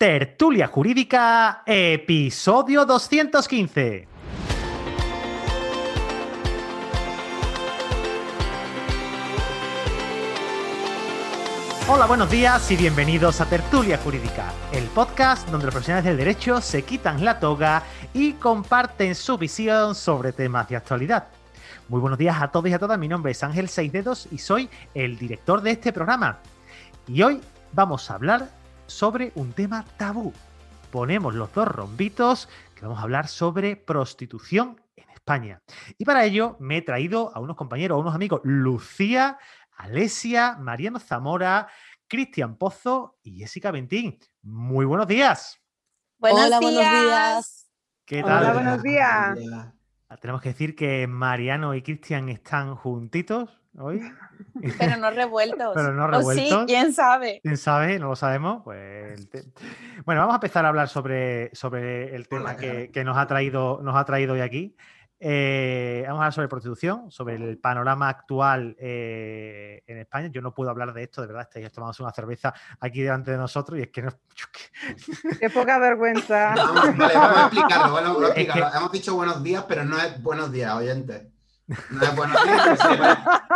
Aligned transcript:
Tertulia 0.00 0.66
Jurídica, 0.66 1.62
episodio 1.66 2.86
215. 2.86 4.08
Hola, 11.86 12.06
buenos 12.06 12.30
días 12.30 12.70
y 12.70 12.76
bienvenidos 12.76 13.42
a 13.42 13.44
Tertulia 13.50 13.98
Jurídica, 13.98 14.50
el 14.72 14.84
podcast 14.84 15.46
donde 15.50 15.66
los 15.66 15.74
profesionales 15.74 16.06
del 16.06 16.16
derecho 16.16 16.62
se 16.62 16.82
quitan 16.82 17.22
la 17.22 17.38
toga 17.38 17.82
y 18.14 18.32
comparten 18.32 19.14
su 19.14 19.36
visión 19.36 19.94
sobre 19.94 20.32
temas 20.32 20.66
de 20.70 20.76
actualidad. 20.76 21.28
Muy 21.90 22.00
buenos 22.00 22.18
días 22.18 22.40
a 22.40 22.50
todos 22.50 22.70
y 22.70 22.72
a 22.72 22.78
todas, 22.78 22.98
mi 22.98 23.06
nombre 23.06 23.32
es 23.32 23.44
Ángel 23.44 23.68
Seis 23.68 23.92
Dedos 23.92 24.28
y 24.32 24.38
soy 24.38 24.70
el 24.94 25.18
director 25.18 25.60
de 25.60 25.72
este 25.72 25.92
programa. 25.92 26.38
Y 27.06 27.20
hoy 27.20 27.42
vamos 27.74 28.10
a 28.10 28.14
hablar 28.14 28.59
sobre 28.90 29.32
un 29.34 29.52
tema 29.52 29.84
tabú. 29.96 30.32
Ponemos 30.90 31.34
los 31.34 31.52
dos 31.52 31.68
rombitos 31.68 32.48
que 32.74 32.82
vamos 32.82 32.98
a 32.98 33.02
hablar 33.02 33.28
sobre 33.28 33.76
prostitución 33.76 34.80
en 34.96 35.08
España. 35.10 35.62
Y 35.96 36.04
para 36.04 36.24
ello 36.24 36.56
me 36.58 36.78
he 36.78 36.82
traído 36.82 37.34
a 37.34 37.40
unos 37.40 37.56
compañeros, 37.56 37.96
a 37.96 38.00
unos 38.00 38.14
amigos, 38.14 38.40
Lucía 38.44 39.38
Alesia, 39.76 40.56
Mariano 40.58 40.98
Zamora, 40.98 41.68
Cristian 42.06 42.56
Pozo 42.56 43.18
y 43.22 43.38
Jessica 43.38 43.70
Ventín. 43.70 44.18
Muy 44.42 44.84
buenos 44.84 45.06
días. 45.06 45.58
Buenos 46.18 46.46
Hola, 46.46 46.60
buenos 46.60 46.82
días. 46.82 47.70
¿Qué 48.04 48.22
tal? 48.22 48.42
Hola, 48.42 48.52
buenos 48.52 48.82
días. 48.82 49.38
Tenemos 50.20 50.42
que 50.42 50.50
decir 50.50 50.74
que 50.74 51.06
Mariano 51.06 51.74
y 51.74 51.82
Cristian 51.82 52.28
están 52.28 52.74
juntitos 52.74 53.59
hoy. 53.78 54.00
Pero 54.78 54.96
no 54.96 55.10
revueltos. 55.10 55.72
Pero 55.74 55.92
no 55.92 56.06
revueltos. 56.06 56.60
sí, 56.60 56.66
quién 56.66 56.92
sabe. 56.92 57.40
¿Quién 57.42 57.56
sabe? 57.56 57.98
No 57.98 58.08
lo 58.08 58.16
sabemos. 58.16 58.62
Pues 58.64 59.28
Bueno, 60.04 60.20
vamos 60.22 60.34
a 60.34 60.36
empezar 60.36 60.64
a 60.64 60.68
hablar 60.68 60.88
sobre, 60.88 61.54
sobre 61.54 62.14
el 62.14 62.28
tema 62.28 62.56
que, 62.56 62.90
que, 62.90 63.04
nos, 63.04 63.16
ha 63.16 63.26
traído, 63.26 63.80
nos 63.82 63.96
ha 63.96 64.04
traído 64.04 64.34
hoy 64.34 64.40
aquí. 64.40 64.76
Eh, 65.22 66.02
vamos 66.06 66.20
a 66.20 66.22
hablar 66.22 66.32
sobre 66.32 66.48
prostitución, 66.48 67.10
sobre 67.10 67.34
el 67.34 67.58
panorama 67.58 68.08
actual 68.08 68.74
eh, 68.80 69.82
en 69.86 69.98
España. 69.98 70.28
Yo 70.32 70.40
no 70.40 70.54
puedo 70.54 70.70
hablar 70.70 70.94
de 70.94 71.02
esto, 71.02 71.20
de 71.20 71.26
verdad, 71.26 71.42
estáis 71.42 71.70
tomando 71.70 71.94
una 72.00 72.10
cerveza 72.10 72.54
aquí 72.80 73.02
delante 73.02 73.30
de 73.32 73.36
nosotros 73.36 73.78
y 73.78 73.82
es 73.82 73.90
que 73.90 74.02
no. 74.02 74.10
Qué 75.40 75.50
poca 75.50 75.78
vergüenza. 75.78 76.54
Vamos, 76.56 76.96
vale, 76.96 77.14
vamos 77.14 77.36
a 77.36 77.42
explicarlo. 77.42 77.92
Bueno, 77.92 78.14
vamos 78.14 78.22
a 78.22 78.26
explicarlo. 78.28 78.78
Hemos 78.78 78.92
dicho 78.92 79.14
buenos 79.14 79.42
días, 79.42 79.64
pero 79.68 79.84
no 79.84 79.98
es 79.98 80.22
buenos 80.22 80.50
días, 80.50 80.74
oyentes. 80.74 81.26
No 81.90 82.02
es 82.02 82.16
buenos 82.16 82.44
días, 82.44 82.80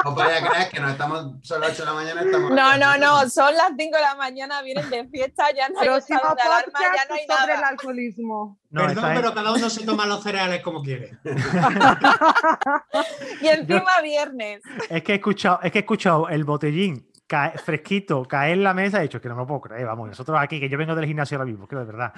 no 0.05 0.15
vaya 0.15 0.37
a 0.37 0.49
creer 0.49 0.69
que 0.71 0.79
no 0.79 0.89
estamos 0.89 1.33
son 1.43 1.61
las 1.61 1.73
8 1.73 1.83
de 1.83 1.87
la 1.87 1.95
mañana. 1.95 2.21
Estamos 2.23 2.51
no, 2.51 2.77
no, 2.77 2.97
no, 2.97 3.29
son 3.29 3.53
las 3.55 3.73
5 3.77 3.97
de 3.97 4.03
la 4.03 4.15
mañana, 4.15 4.63
vienen 4.63 4.89
de 4.89 5.09
fiesta, 5.09 5.51
ya 5.53 5.69
no 5.69 5.81
hay 5.81 5.89
estado 5.89 6.37
de 6.37 6.43
alarma, 6.43 6.79
ya 6.81 7.07
no 7.09 7.15
hay 7.17 7.27
nada. 7.27 7.41
sobre 7.41 7.55
el 7.55 7.65
alcoholismo. 7.65 8.61
No, 8.71 8.87
Perdón, 8.87 9.11
pero 9.15 9.35
cada 9.35 9.53
uno 9.53 9.69
se 9.69 9.85
toma 9.85 10.07
los 10.07 10.23
cereales 10.23 10.63
como 10.63 10.81
quiere. 10.83 11.19
y 13.41 13.49
encima 13.49 14.01
viernes. 14.01 14.63
Es 14.89 15.03
que 15.03 15.11
he 15.13 15.17
escuchado, 15.17 15.59
es 15.63 15.73
que 15.73 15.79
he 15.79 15.81
escuchado 15.81 16.29
el 16.29 16.45
botellín 16.45 17.11
cae, 17.27 17.59
fresquito 17.59 18.23
caer 18.25 18.59
en 18.59 18.65
la 18.65 18.75
mesa 18.75 19.01
he 19.01 19.03
dicho 19.03 19.21
que 19.21 19.29
no 19.29 19.35
me 19.35 19.41
lo 19.43 19.49
puedo 19.49 19.63
creer, 19.63 19.87
vamos, 19.87 20.09
nosotros 20.09 20.39
aquí, 20.41 20.61
que 20.61 20.69
yo 20.69 20.79
vengo 20.79 20.95
del 20.95 21.07
gimnasio 21.07 21.37
ahora 21.37 21.51
mismo, 21.51 21.67
creo 21.67 21.81
de 21.81 21.87
verdad. 21.87 22.13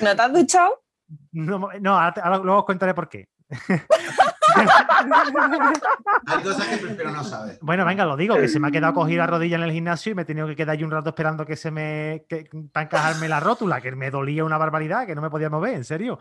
¿No 0.00 0.14
te 0.14 0.22
has 0.22 0.32
duchado? 0.32 0.80
No, 1.32 1.68
no 1.80 1.98
ahora, 1.98 2.38
luego 2.38 2.60
os 2.60 2.64
contaré 2.64 2.94
por 2.94 3.08
qué. 3.08 3.31
Hay 6.26 6.42
cosas 6.42 6.66
que 6.68 6.76
prefiero 6.76 7.10
no 7.10 7.24
saber. 7.24 7.58
Bueno, 7.60 7.84
venga, 7.84 8.04
lo 8.04 8.16
digo, 8.16 8.36
que 8.36 8.48
se 8.48 8.58
me 8.60 8.68
ha 8.68 8.70
quedado 8.70 8.94
cogida 8.94 9.22
la 9.22 9.26
rodilla 9.26 9.56
en 9.56 9.62
el 9.62 9.72
gimnasio 9.72 10.12
y 10.12 10.14
me 10.14 10.22
he 10.22 10.24
tenido 10.24 10.46
que 10.46 10.56
quedar 10.56 10.76
ahí 10.76 10.84
un 10.84 10.90
rato 10.90 11.10
esperando 11.10 11.44
que 11.46 11.56
se 11.56 11.70
me. 11.70 12.24
Que, 12.28 12.48
para 12.72 12.86
encajarme 12.86 13.28
la 13.28 13.40
rótula, 13.40 13.80
que 13.80 13.92
me 13.92 14.10
dolía 14.10 14.44
una 14.44 14.58
barbaridad, 14.58 15.06
que 15.06 15.14
no 15.14 15.22
me 15.22 15.30
podía 15.30 15.50
mover, 15.50 15.74
en 15.74 15.84
serio. 15.84 16.18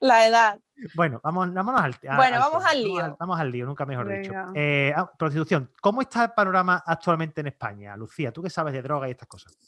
La 0.00 0.26
edad. 0.26 0.58
Bueno, 0.94 1.20
vamos, 1.24 1.52
vámonos 1.52 1.80
al, 1.80 1.96
bueno, 2.16 2.38
vamos 2.38 2.64
al 2.64 2.82
lío. 2.82 3.16
Vamos 3.18 3.40
al, 3.40 3.50
lío, 3.50 3.66
nunca 3.66 3.84
mejor 3.84 4.08
dicho. 4.08 4.32
Eh, 4.54 4.92
ah, 4.94 5.10
prostitución, 5.18 5.72
¿cómo 5.80 6.02
está 6.02 6.24
el 6.24 6.30
panorama 6.32 6.82
actualmente 6.86 7.40
en 7.40 7.48
España? 7.48 7.96
Lucía, 7.96 8.30
tú 8.32 8.42
que 8.42 8.50
sabes 8.50 8.72
de 8.72 8.82
droga 8.82 9.08
y 9.08 9.12
estas 9.12 9.28
cosas. 9.28 9.58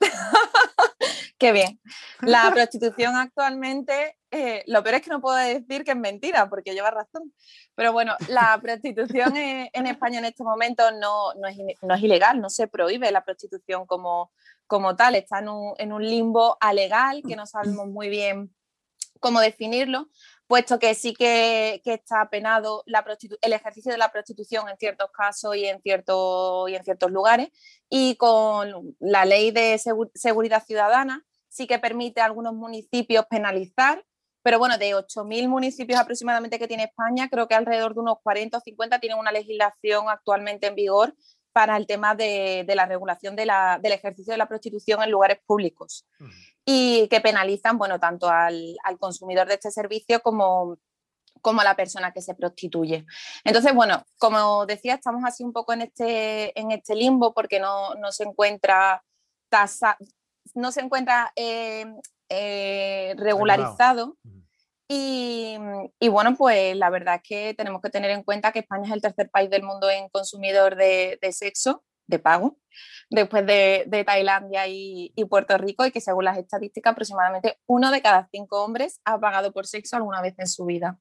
Qué 1.38 1.52
bien. 1.52 1.80
La 2.20 2.50
prostitución 2.52 3.14
actualmente, 3.14 4.17
eh, 4.30 4.62
lo 4.66 4.82
peor 4.82 4.96
es 4.96 5.02
que 5.02 5.10
no 5.10 5.20
puedo 5.20 5.36
decir 5.36 5.84
que 5.84 5.92
es 5.92 5.96
mentira, 5.96 6.48
porque 6.48 6.74
lleva 6.74 6.90
razón. 6.90 7.32
Pero 7.74 7.92
bueno, 7.92 8.14
la 8.28 8.58
prostitución 8.60 9.36
en 9.36 9.86
España 9.86 10.18
en 10.18 10.26
estos 10.26 10.46
momentos 10.46 10.92
no, 11.00 11.32
no, 11.34 11.48
es, 11.48 12.02
ilegal, 12.02 12.40
no 12.40 12.50
se 12.50 12.68
prohíbe 12.68 13.10
la 13.10 13.24
prostitución 13.24 13.86
como, 13.86 14.32
como 14.66 14.96
tal, 14.96 15.14
está 15.14 15.38
en 15.38 15.48
un, 15.48 15.74
en 15.78 15.92
un 15.92 16.04
limbo 16.04 16.56
alegal 16.60 17.22
que 17.26 17.36
no 17.36 17.46
sabemos 17.46 17.86
muy 17.86 18.08
bien 18.08 18.54
cómo 19.20 19.40
definirlo, 19.40 20.08
puesto 20.46 20.78
que 20.78 20.94
sí 20.94 21.12
que, 21.12 21.80
que 21.84 21.94
está 21.94 22.28
penado 22.30 22.84
el 22.86 23.52
ejercicio 23.52 23.92
de 23.92 23.98
la 23.98 24.10
prostitución 24.10 24.68
en 24.68 24.76
ciertos 24.76 25.10
casos 25.10 25.56
y 25.56 25.66
en, 25.66 25.80
y 25.84 26.74
en 26.74 26.84
ciertos 26.84 27.10
lugares, 27.10 27.48
y 27.88 28.16
con 28.16 28.96
la 29.00 29.24
ley 29.24 29.50
de 29.50 29.80
seguridad 30.14 30.64
ciudadana 30.64 31.24
sí 31.48 31.66
que 31.66 31.78
permite 31.78 32.20
a 32.20 32.26
algunos 32.26 32.54
municipios 32.54 33.26
penalizar, 33.26 34.04
pero 34.42 34.58
bueno, 34.58 34.78
de 34.78 34.94
8.000 34.94 35.48
municipios 35.48 35.98
aproximadamente 35.98 36.58
que 36.58 36.68
tiene 36.68 36.84
España, 36.84 37.28
creo 37.28 37.48
que 37.48 37.54
alrededor 37.54 37.94
de 37.94 38.00
unos 38.00 38.18
40 38.22 38.58
o 38.58 38.60
50 38.60 38.98
tienen 38.98 39.18
una 39.18 39.32
legislación 39.32 40.08
actualmente 40.08 40.68
en 40.68 40.74
vigor 40.74 41.14
para 41.52 41.76
el 41.76 41.86
tema 41.86 42.14
de, 42.14 42.64
la 42.68 42.86
regulación 42.86 43.34
del 43.34 43.50
ejercicio 43.92 44.32
de 44.32 44.38
la 44.38 44.46
prostitución 44.46 45.02
en 45.02 45.10
lugares 45.10 45.40
públicos 45.44 46.06
y 46.64 47.08
que 47.08 47.20
penalizan, 47.20 47.78
bueno, 47.78 47.98
tanto 47.98 48.28
al, 48.28 48.76
consumidor 49.00 49.48
de 49.48 49.54
este 49.54 49.70
servicio 49.70 50.20
como, 50.20 50.78
como 51.40 51.60
a 51.60 51.64
la 51.64 51.74
persona 51.74 52.12
que 52.12 52.22
se 52.22 52.34
prostituye. 52.34 53.06
Entonces, 53.42 53.74
bueno, 53.74 54.04
como 54.18 54.66
decía, 54.66 54.94
estamos 54.94 55.22
así 55.24 55.42
un 55.42 55.52
poco 55.52 55.72
en 55.72 55.82
este, 55.82 56.56
en 56.58 56.70
este 56.70 56.94
limbo 56.94 57.34
porque 57.34 57.58
no, 57.58 57.94
no 57.94 58.12
se 58.12 58.24
encuentra 58.24 59.02
tasa, 59.48 59.96
no 60.54 60.70
se 60.70 60.82
encuentra 60.82 61.32
eh, 61.34 61.86
eh, 62.28 63.14
regularizado. 63.16 64.16
Y, 64.90 65.58
bueno, 66.08 66.34
pues 66.36 66.74
la 66.76 66.88
verdad 66.88 67.16
es 67.16 67.22
que 67.22 67.54
tenemos 67.54 67.82
que 67.82 67.90
tener 67.90 68.10
en 68.10 68.22
cuenta 68.22 68.52
que 68.52 68.60
España 68.60 68.86
es 68.86 68.92
el 68.92 69.02
tercer 69.02 69.30
país 69.30 69.50
del 69.50 69.62
mundo 69.62 69.90
en 69.90 70.08
consumidor 70.08 70.76
de, 70.76 71.18
sexo, 71.32 71.84
de 72.06 72.18
pago, 72.18 72.58
después 73.10 73.44
de, 73.44 74.04
Tailandia 74.06 74.66
y, 74.66 75.12
Puerto 75.28 75.58
Rico, 75.58 75.84
y 75.84 75.90
que 75.90 76.00
según 76.00 76.24
las 76.24 76.38
estadísticas, 76.38 76.92
aproximadamente 76.92 77.58
uno 77.66 77.90
de 77.90 78.00
cada 78.00 78.28
cinco 78.32 78.64
hombres 78.64 79.00
ha 79.04 79.20
pagado 79.20 79.52
por 79.52 79.66
sexo 79.66 79.96
alguna 79.96 80.22
vez 80.22 80.34
en 80.38 80.46
su 80.46 80.64
vida. 80.64 80.98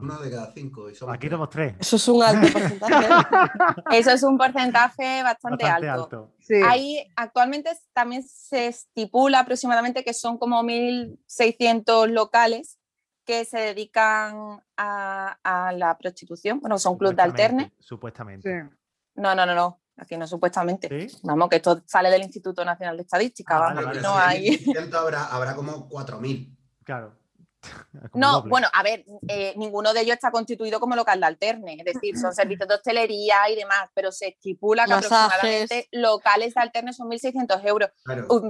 Uno 0.00 0.18
de 0.18 0.30
cada 0.30 0.52
cinco. 0.52 0.86
Aquí 1.08 1.26
tenemos 1.26 1.50
tres. 1.50 1.74
Eso 1.78 1.96
es 1.96 2.08
un 2.08 2.22
alto 2.22 2.52
porcentaje. 2.52 3.06
Eso 3.92 4.10
es 4.10 4.22
un 4.22 4.38
porcentaje 4.38 5.22
bastante, 5.22 5.66
alto. 5.66 6.34
Ahí 6.66 7.06
actualmente 7.16 7.70
también 7.92 8.22
se 8.22 8.68
estipula 8.68 9.40
aproximadamente 9.40 10.04
que 10.04 10.14
son 10.14 10.38
como 10.38 10.62
1.600 10.62 12.08
locales 12.08 12.78
que 13.24 13.44
se 13.44 13.58
dedican 13.58 14.62
a, 14.76 15.72
la 15.76 15.98
prostitución. 15.98 16.60
Bueno, 16.60 16.78
son 16.78 16.96
clubes 16.96 17.16
de 17.16 17.22
alterne. 17.22 17.74
Supuestamente. 17.78 18.70
No, 19.14 19.34
no, 19.34 19.44
no, 19.44 19.54
no. 19.54 19.82
Aquí 19.98 20.16
no 20.16 20.26
supuestamente. 20.26 21.08
Vamos, 21.24 21.48
que 21.48 21.56
esto 21.56 21.82
sale 21.84 22.08
del 22.08 22.22
Instituto 22.22 22.64
Nacional 22.64 22.96
de 22.96 23.02
Estadística. 23.02 23.56
Ah, 23.56 23.74
vamos, 23.74 24.00
no 24.00 24.16
hay. 24.16 24.64
Habrá, 24.92 25.26
habrá 25.26 25.54
como 25.56 25.88
4.000. 25.88 26.56
Claro. 26.84 27.17
No, 28.14 28.42
bueno, 28.42 28.68
a 28.72 28.82
ver, 28.82 29.04
eh, 29.28 29.54
ninguno 29.56 29.92
de 29.92 30.00
ellos 30.00 30.14
está 30.14 30.30
constituido 30.30 30.80
como 30.80 30.96
local 30.96 31.20
de 31.20 31.26
alterne, 31.26 31.76
es 31.78 31.94
decir, 31.94 32.16
son 32.16 32.34
servicios 32.34 32.68
de 32.68 32.74
hostelería 32.74 33.48
y 33.50 33.56
demás, 33.56 33.90
pero 33.94 34.12
se 34.12 34.28
estipula 34.28 34.84
que 34.84 34.92
aproximadamente 34.92 35.88
locales 35.92 36.54
de 36.54 36.60
alterne 36.60 36.92
son 36.92 37.08
1.600 37.08 37.64
euros, 37.64 37.90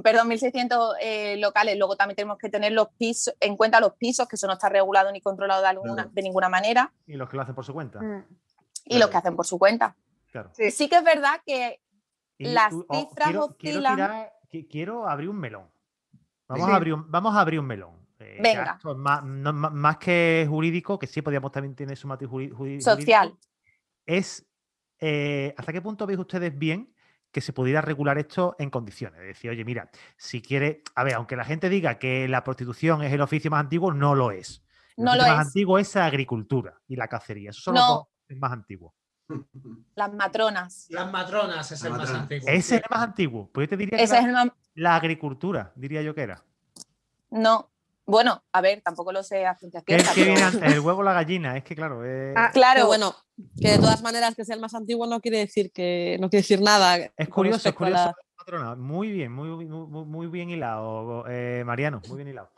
perdón, 0.02 0.28
1.600 0.30 0.96
eh, 1.00 1.36
locales. 1.38 1.76
Luego 1.78 1.96
también 1.96 2.16
tenemos 2.16 2.38
que 2.38 2.48
tener 2.48 2.72
los 2.72 2.88
pisos, 2.98 3.34
en 3.40 3.56
cuenta 3.56 3.80
los 3.80 3.94
pisos, 3.94 4.28
que 4.28 4.36
eso 4.36 4.46
no 4.46 4.54
está 4.54 4.68
regulado 4.68 5.10
ni 5.12 5.20
controlado 5.20 5.62
de, 5.62 5.68
alguna, 5.68 6.08
de 6.12 6.22
ninguna 6.22 6.48
manera. 6.48 6.92
Y 7.06 7.14
los 7.14 7.28
que 7.28 7.36
lo 7.36 7.42
hacen 7.42 7.54
por 7.54 7.64
su 7.64 7.72
cuenta. 7.72 8.00
Mm. 8.00 8.24
Y 8.86 8.98
los 8.98 9.10
que 9.10 9.16
hacen 9.16 9.36
por 9.36 9.46
su 9.46 9.58
cuenta. 9.58 9.96
Sí. 10.52 10.88
que 10.88 10.96
es 10.96 11.04
verdad 11.04 11.40
que 11.44 11.80
las 12.38 12.72
cifras 12.72 13.28
quiero, 13.28 13.44
oscilan. 13.46 14.28
quiero 14.70 15.08
abrir 15.08 15.28
un 15.28 15.38
melón. 15.38 15.70
Vamos, 16.46 16.66
Sí. 16.66 16.72
a, 16.72 16.76
abrir 16.76 16.94
un, 16.94 17.10
vamos 17.10 17.34
a 17.34 17.40
abrir 17.40 17.60
un 17.60 17.66
melón. 17.66 18.07
Eh, 18.36 18.40
Venga. 18.42 18.74
esto 18.76 18.92
es 18.92 18.98
más, 18.98 19.24
no- 19.24 19.52
más- 19.52 19.72
más 19.72 19.96
que 19.98 20.46
jurídico, 20.48 20.98
que 20.98 21.06
sí 21.06 21.22
podríamos 21.22 21.50
también 21.52 21.74
tener 21.74 21.96
su 21.96 22.06
matiz 22.08 22.28
juri- 22.28 22.80
Social. 22.80 23.28
jurídico, 23.28 23.48
es 24.06 24.44
eh, 25.00 25.54
hasta 25.56 25.72
qué 25.72 25.80
punto 25.80 26.06
veis 26.06 26.18
ustedes 26.18 26.56
bien 26.58 26.92
que 27.30 27.40
se 27.40 27.52
pudiera 27.52 27.80
regular 27.80 28.18
esto 28.18 28.56
en 28.58 28.68
condiciones. 28.70 29.20
Es 29.20 29.26
decir, 29.28 29.50
oye, 29.50 29.64
mira, 29.64 29.90
si 30.16 30.42
quiere, 30.42 30.82
a 30.94 31.04
ver, 31.04 31.14
aunque 31.14 31.36
la 31.36 31.44
gente 31.44 31.68
diga 31.68 31.98
que 31.98 32.26
la 32.26 32.42
prostitución 32.42 33.02
es 33.02 33.12
el 33.12 33.20
oficio 33.20 33.50
más 33.50 33.60
antiguo, 33.60 33.92
no 33.92 34.14
lo 34.14 34.30
es. 34.32 34.62
El 34.96 35.04
No 35.04 35.14
lo 35.14 35.22
más 35.22 35.40
es. 35.42 35.46
antiguo 35.46 35.78
es 35.78 35.94
la 35.94 36.06
agricultura 36.06 36.80
y 36.88 36.96
la 36.96 37.06
cacería. 37.06 37.50
Esos 37.50 37.62
son 37.64 37.74
No. 37.74 37.80
los 37.80 37.88
dos 38.28 38.38
más 38.38 38.52
antiguos. 38.52 38.92
Las 39.94 40.12
matronas. 40.14 40.86
Las 40.90 41.12
matronas 41.12 41.70
es 41.70 41.84
el 41.84 41.92
más 41.92 42.10
antiguo. 42.10 42.48
Ese 42.48 42.76
es 42.76 42.82
el 42.82 42.88
más 42.90 43.00
antiguo. 43.00 43.50
Pues 43.52 43.66
yo 43.66 43.70
te 43.70 43.76
diría 43.76 43.98
que 43.98 44.06
la, 44.06 44.18
es 44.18 44.24
el 44.24 44.32
más... 44.32 44.48
la 44.74 44.96
agricultura, 44.96 45.72
diría 45.76 46.02
yo 46.02 46.14
que 46.14 46.22
era. 46.22 46.42
No. 47.30 47.70
Bueno, 48.10 48.42
a 48.52 48.60
ver, 48.62 48.80
tampoco 48.80 49.12
lo 49.12 49.22
sé 49.22 49.44
a 49.46 49.54
ciencia 49.54 49.82
¿Qué, 49.82 49.94
cierta. 50.00 50.14
qué 50.14 50.22
pero- 50.22 50.32
viene 50.34 50.42
antes, 50.46 50.72
el 50.72 50.80
huevo 50.80 51.00
o 51.00 51.02
la 51.02 51.12
gallina? 51.12 51.56
Es 51.56 51.62
que 51.64 51.76
claro, 51.76 52.02
eh, 52.06 52.32
Ah, 52.36 52.50
Claro, 52.52 52.76
Pero 52.76 52.86
bueno, 52.86 53.14
que 53.60 53.72
de 53.72 53.78
todas 53.78 54.02
maneras 54.02 54.34
que 54.34 54.44
sea 54.44 54.54
el 54.54 54.60
más 54.62 54.74
antiguo 54.74 55.06
no 55.06 55.20
quiere 55.20 55.38
decir 55.38 55.70
que 55.72 56.16
no 56.20 56.28
quiere 56.30 56.40
decir 56.42 56.60
nada. 56.62 56.96
es 56.96 57.28
curioso, 57.28 57.68
es 57.68 57.74
curioso. 57.74 58.06
la- 58.06 58.14
patrona. 58.36 58.74
Muy 58.76 59.12
bien, 59.12 59.30
muy, 59.30 59.48
muy, 59.48 59.66
muy- 59.66 60.04
muy 60.06 60.26
bien 60.28 60.48
hilado, 60.48 61.24
eh, 61.28 61.62
Mariano, 61.66 62.00
muy 62.08 62.16
bien 62.16 62.28
hilado. 62.28 62.50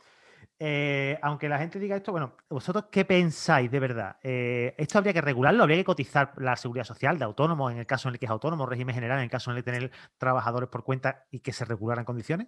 Eh, 0.63 1.17
aunque 1.23 1.49
la 1.49 1.57
gente 1.57 1.79
diga 1.79 1.95
esto, 1.97 2.11
bueno, 2.11 2.37
¿vosotros 2.47 2.85
qué 2.91 3.03
pensáis 3.03 3.69
de 3.71 3.79
verdad? 3.79 4.17
Eh, 4.21 4.75
¿Esto 4.77 4.99
habría 4.99 5.11
que 5.11 5.19
regularlo? 5.21 5.63
¿Habría 5.63 5.77
que 5.77 5.83
cotizar 5.83 6.33
la 6.37 6.55
seguridad 6.55 6.85
social 6.85 7.17
de 7.17 7.25
autónomos 7.25 7.71
en 7.71 7.79
el 7.79 7.87
caso 7.87 8.07
en 8.07 8.13
el 8.13 8.19
que 8.19 8.25
es 8.27 8.31
autónomo, 8.31 8.67
régimen 8.67 8.93
general 8.93 9.17
en 9.17 9.23
el 9.23 9.29
caso 9.31 9.49
en 9.51 9.57
el 9.57 9.63
que 9.63 9.71
tener 9.71 9.91
trabajadores 10.19 10.69
por 10.69 10.83
cuenta 10.83 11.25
y 11.31 11.39
que 11.39 11.51
se 11.51 11.65
regularan 11.65 12.05
condiciones? 12.05 12.47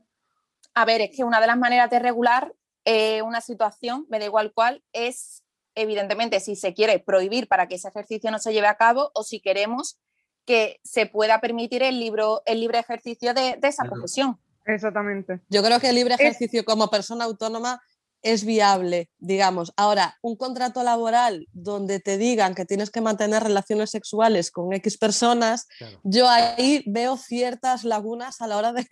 A 0.76 0.86
ver, 0.86 1.02
es 1.02 1.10
que 1.16 1.24
una 1.24 1.42
de 1.42 1.48
las 1.48 1.58
maneras 1.58 1.90
de 1.90 1.98
regular 2.00 2.54
eh, 2.86 3.22
una 3.22 3.42
situación, 3.42 4.06
me 4.10 4.20
da 4.20 4.26
igual 4.26 4.52
cuál, 4.54 4.84
es 4.94 5.44
evidentemente 5.76 6.40
si 6.40 6.56
se 6.56 6.74
quiere 6.74 7.00
prohibir 7.00 7.48
para 7.48 7.68
que 7.68 7.76
ese 7.76 7.88
ejercicio 7.88 8.30
no 8.32 8.40
se 8.40 8.54
lleve 8.54 8.68
a 8.68 8.76
cabo 8.76 9.12
o 9.14 9.24
si 9.24 9.40
queremos 9.40 9.98
que 10.46 10.80
se 10.84 11.06
pueda 11.06 11.40
permitir 11.42 11.82
el, 11.84 12.00
libro, 12.00 12.42
el 12.46 12.60
libre 12.60 12.80
ejercicio 12.80 13.34
de, 13.34 13.56
de 13.58 13.68
esa 13.68 13.86
profesión. 13.86 14.38
Exactamente. 14.66 15.42
Yo 15.50 15.64
creo 15.64 15.80
que 15.80 15.90
el 15.90 15.96
libre 15.96 16.14
Es- 16.16 16.20
ejercicio 16.22 16.64
como 16.66 16.90
persona 16.90 17.26
autónoma 17.26 17.82
es 18.24 18.46
viable, 18.46 19.10
digamos. 19.20 19.74
Ahora, 19.78 20.18
un 20.22 20.36
contrato 20.38 20.82
laboral 20.82 21.48
donde 21.52 22.00
te 22.00 22.18
digan 22.18 22.56
que 22.56 22.66
tienes 22.66 22.90
que 22.90 23.02
mantener 23.02 23.44
relaciones 23.44 23.92
sexuales 23.92 24.50
con 24.50 24.74
X 24.74 24.98
personas, 24.98 25.68
Claro. 25.78 26.00
yo 26.04 26.28
ahí 26.30 26.84
veo 26.88 27.18
ciertas 27.18 27.84
lagunas 27.84 28.42
a 28.42 28.48
la 28.48 28.58
hora 28.58 28.72
de, 28.74 28.88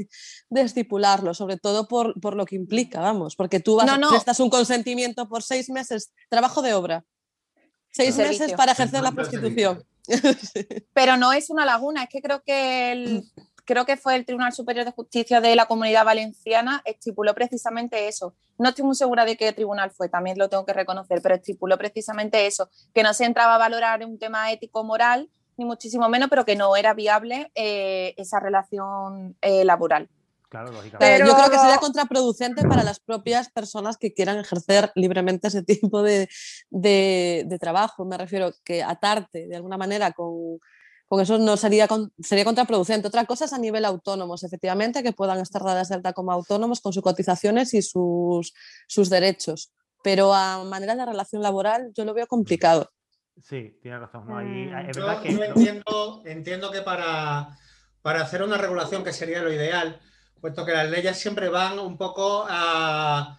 de 0.50 0.62
estipularlo, 0.62 1.34
sobre 1.34 1.58
todo 1.58 1.88
por, 1.88 2.20
por 2.20 2.36
lo 2.36 2.46
que 2.46 2.56
implica, 2.58 3.00
vamos, 3.00 3.36
porque 3.36 3.60
tú 3.60 3.78
vas, 3.78 3.88
No, 3.88 3.98
no. 3.98 4.10
prestas 4.10 4.40
un 4.40 4.50
consentimiento 4.50 5.28
por 5.28 5.44
seis 5.44 5.70
meses, 5.70 6.12
trabajo 6.30 6.62
de 6.62 6.74
obra, 6.74 7.06
seis 7.92 8.16
meses 8.18 8.54
para 8.54 8.74
ejercer 8.74 9.02
la 9.02 9.12
prostitución. 9.12 9.84
Pero 10.94 11.16
no 11.18 11.32
es 11.32 11.50
una 11.50 11.66
laguna, 11.66 12.04
es 12.04 12.10
que 12.10 12.22
creo 12.22 12.42
que 12.44 12.92
el, 12.92 13.24
creo 13.72 13.86
que 13.86 13.96
fue 13.96 14.16
el 14.18 14.26
Tribunal 14.26 14.52
Superior 14.52 14.84
de 14.84 14.92
Justicia 14.92 15.40
de 15.40 15.56
la 15.56 15.66
Comunidad 15.66 16.04
Valenciana 16.04 16.82
estipuló 16.84 17.34
precisamente 17.34 18.10
eso. 18.10 18.34
No 18.58 18.70
estoy 18.70 18.84
muy 18.84 18.96
segura 18.96 19.24
de 19.24 19.38
qué 19.38 19.54
tribunal 19.54 19.92
fue, 19.92 20.10
también 20.10 20.38
lo 20.38 20.50
tengo 20.50 20.66
que 20.66 20.74
reconocer, 20.74 21.22
pero 21.22 21.36
estipuló 21.36 21.78
precisamente 21.78 22.46
eso, 22.48 22.70
que 22.94 23.02
no 23.02 23.14
se 23.14 23.24
entraba 23.24 23.56
a 23.56 23.58
valorar 23.58 24.06
un 24.06 24.20
tema 24.20 24.52
ético-moral, 24.52 25.30
ni 25.56 25.64
muchísimo 25.64 26.10
menos, 26.10 26.30
pero 26.30 26.44
que 26.44 26.58
no 26.58 26.76
era 26.76 26.94
viable 26.94 27.50
eh, 27.56 28.14
esa 28.18 28.42
relación 28.42 29.38
eh, 29.42 29.64
laboral. 29.64 30.10
Claro, 30.50 30.70
lógicamente. 30.74 30.98
Pero 31.00 31.28
yo 31.28 31.34
creo 31.38 31.50
que 31.50 31.58
sería 31.60 31.78
contraproducente 31.78 32.68
para 32.68 32.84
las 32.84 33.00
propias 33.00 33.50
personas 33.50 33.96
que 33.98 34.14
quieran 34.14 34.38
ejercer 34.38 34.92
libremente 34.96 35.48
ese 35.48 35.64
tipo 35.64 36.04
de, 36.04 36.28
de- 36.70 37.44
de 37.48 37.58
trabajo. 37.58 38.04
Me 38.04 38.18
refiero 38.18 38.52
que 38.66 38.84
atarte 38.84 39.48
de 39.48 39.56
alguna 39.56 39.78
manera 39.78 40.12
con, 40.12 40.60
con 41.12 41.20
eso 41.20 41.38
no 41.38 41.58
sería, 41.58 41.90
con- 41.90 42.14
sería 42.22 42.46
contraproducente. 42.46 43.10
Otra 43.10 43.26
cosa 43.26 43.44
es 43.44 43.52
a 43.52 43.58
nivel 43.58 43.84
autónomos, 43.84 44.46
efectivamente, 44.46 45.04
que 45.04 45.12
puedan 45.12 45.40
estar 45.42 45.62
dadas 45.62 45.90
de 45.90 45.96
alta 45.96 46.14
como 46.14 46.32
autónomos 46.32 46.80
con 46.80 46.94
sus 46.94 47.04
cotizaciones 47.04 47.74
y 47.74 47.82
sus, 47.82 48.54
sus 48.88 49.10
derechos. 49.10 49.74
Pero 50.04 50.34
a 50.34 50.64
manera 50.64 50.96
de 50.96 51.06
relación 51.06 51.42
laboral 51.42 51.92
yo 51.94 52.06
lo 52.06 52.14
veo 52.14 52.28
complicado. 52.28 52.90
Sí, 53.44 53.78
tiene 53.82 54.00
razón. 54.00 54.26
¿no? 54.26 54.38
Ahí, 54.38 54.46
Mm. 54.48 54.90
es 54.90 54.96
Yo, 54.96 55.06
verdad 55.06 55.22
que 55.22 55.32
yo 55.34 55.38
no- 55.40 55.44
entiendo, 55.44 56.22
entiendo 56.26 56.72
que 56.72 56.82
para, 56.82 57.58
para 58.02 58.22
hacer 58.22 58.42
una 58.42 58.58
regulación 58.58 59.04
que 59.04 59.12
sería 59.12 59.42
lo 59.42 59.52
ideal, 59.52 60.00
puesto 60.40 60.66
que 60.66 60.72
las 60.72 60.90
leyes 60.90 61.20
siempre 61.20 61.50
van 61.50 61.78
un 61.78 61.98
poco 61.98 62.46
a, 62.50 63.38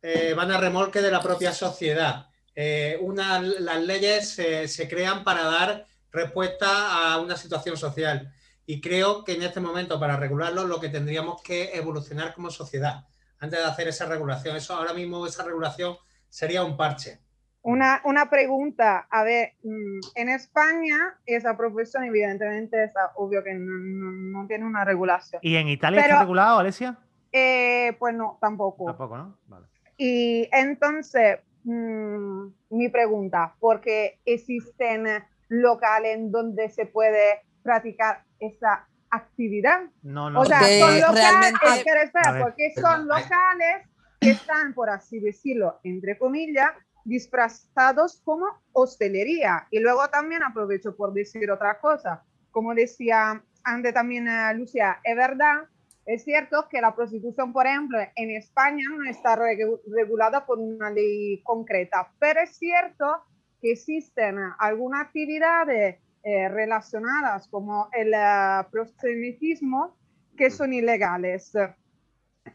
eh, 0.00 0.32
van 0.34 0.50
a 0.50 0.56
remolque 0.56 1.02
de 1.02 1.10
la 1.10 1.20
propia 1.20 1.52
sociedad. 1.52 2.28
Eh, 2.54 2.96
una- 3.02 3.38
las 3.42 3.82
leyes 3.82 4.30
se 4.30 4.88
crean 4.88 5.24
para 5.24 5.44
dar 5.44 5.84
respuesta 6.12 7.12
a 7.12 7.20
una 7.20 7.36
situación 7.36 7.76
social 7.76 8.32
y 8.66 8.80
creo 8.80 9.24
que 9.24 9.32
en 9.34 9.42
este 9.42 9.60
momento 9.60 9.98
para 9.98 10.16
regularlo 10.16 10.64
lo 10.66 10.78
que 10.80 10.88
tendríamos 10.88 11.42
que 11.42 11.74
evolucionar 11.76 12.34
como 12.34 12.50
sociedad 12.50 13.06
antes 13.40 13.58
de 13.58 13.64
hacer 13.64 13.88
esa 13.88 14.06
regulación. 14.06 14.56
Eso 14.56 14.74
ahora 14.74 14.92
mismo 14.94 15.26
esa 15.26 15.42
regulación 15.44 15.96
sería 16.28 16.62
un 16.62 16.76
parche. 16.76 17.18
Una, 17.64 18.00
una 18.04 18.28
pregunta, 18.28 19.06
a 19.10 19.22
ver, 19.22 19.54
mm, 19.62 20.00
en 20.16 20.28
España 20.28 21.18
esa 21.26 21.56
profesión 21.56 22.04
evidentemente 22.04 22.84
es 22.84 22.92
obvio 23.16 23.42
que 23.42 23.54
no, 23.54 23.72
no- 23.72 24.40
no 24.40 24.46
tiene 24.48 24.64
una 24.66 24.84
regulación. 24.84 25.40
¿Y 25.44 25.56
en 25.56 25.68
Italia 25.68 26.00
está 26.00 26.08
Pero- 26.14 26.20
regulado, 26.20 26.58
Alesia? 26.58 26.98
Eh, 27.32 27.96
pues 27.98 28.14
no, 28.14 28.36
tampoco. 28.40 28.84
Tampoco, 28.86 29.16
¿no? 29.16 29.38
Vale. 29.46 29.66
Y 29.96 30.48
entonces, 30.52 31.38
mm, 31.64 32.46
mi 32.70 32.88
pregunta, 32.88 33.54
porque 33.60 34.20
existen 34.24 35.06
locales 35.52 36.14
en 36.16 36.30
donde 36.32 36.70
se 36.70 36.86
puede 36.86 37.42
practicar 37.62 38.24
esa 38.40 38.88
actividad? 39.10 39.82
No, 40.02 40.30
no. 40.30 40.40
O 40.40 40.44
sea, 40.44 40.58
Porque 40.58 40.80
son 40.80 41.00
locales, 41.00 41.14
realmente- 41.30 41.66
espera, 41.76 42.02
espera, 42.02 42.32
ver. 42.32 42.42
porque 42.42 42.72
son 42.74 43.06
locales 43.06 43.88
que 44.20 44.30
están, 44.30 44.72
por 44.74 44.88
así 44.88 45.20
decirlo, 45.20 45.78
entre 45.84 46.16
comillas, 46.18 46.70
disfrazados 47.04 48.20
como 48.24 48.46
hostelería. 48.72 49.66
Y 49.70 49.80
luego 49.80 50.08
también 50.08 50.42
aprovecho 50.42 50.96
por 50.96 51.12
decir 51.12 51.50
otra 51.50 51.78
cosa. 51.80 52.24
Como 52.50 52.74
decía 52.74 53.42
antes 53.64 53.94
también 53.94 54.26
eh, 54.28 54.54
Lucia, 54.54 54.98
es 55.04 55.16
verdad, 55.16 55.64
es 56.06 56.24
cierto 56.24 56.66
que 56.68 56.80
la 56.80 56.94
prostitución, 56.94 57.52
por 57.52 57.66
ejemplo, 57.66 57.98
en 58.16 58.30
España 58.30 58.84
no 58.90 59.08
está 59.08 59.36
regu- 59.36 59.80
regulada 59.94 60.44
por 60.46 60.58
una 60.58 60.90
ley 60.90 61.40
concreta, 61.44 62.10
pero 62.18 62.40
es 62.40 62.56
cierto 62.56 63.24
que 63.62 63.72
existen 63.72 64.38
algunas 64.58 65.06
actividades 65.06 65.98
eh, 66.24 66.48
relacionadas 66.48 67.48
como 67.48 67.88
el 67.92 68.12
eh, 68.12 68.66
proselitismo 68.70 69.96
que 70.36 70.50
son 70.50 70.72
ilegales. 70.72 71.52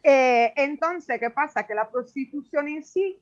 Eh, 0.04 0.54
entonces, 0.56 1.20
¿qué 1.20 1.30
pasa? 1.30 1.66
Que 1.66 1.74
la 1.74 1.90
prostitución 1.90 2.68
en 2.68 2.84
sí, 2.84 3.20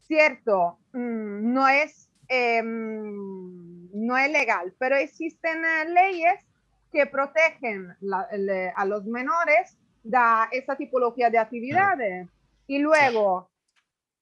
cierto, 0.00 0.78
mm, 0.92 1.52
no 1.52 1.68
es, 1.68 2.10
eh, 2.28 2.62
no 2.62 4.16
es 4.16 4.30
legal, 4.30 4.74
pero 4.78 4.96
existen 4.96 5.64
eh, 5.64 5.88
leyes 5.88 6.44
que 6.90 7.06
protegen 7.06 7.94
la- 8.00 8.28
le- 8.36 8.72
a 8.76 8.84
los 8.84 9.04
menores 9.06 9.78
de 10.02 10.18
esa 10.52 10.76
tipología 10.76 11.30
de 11.30 11.38
actividades. 11.38 12.28
Y 12.66 12.78
luego, 12.78 13.50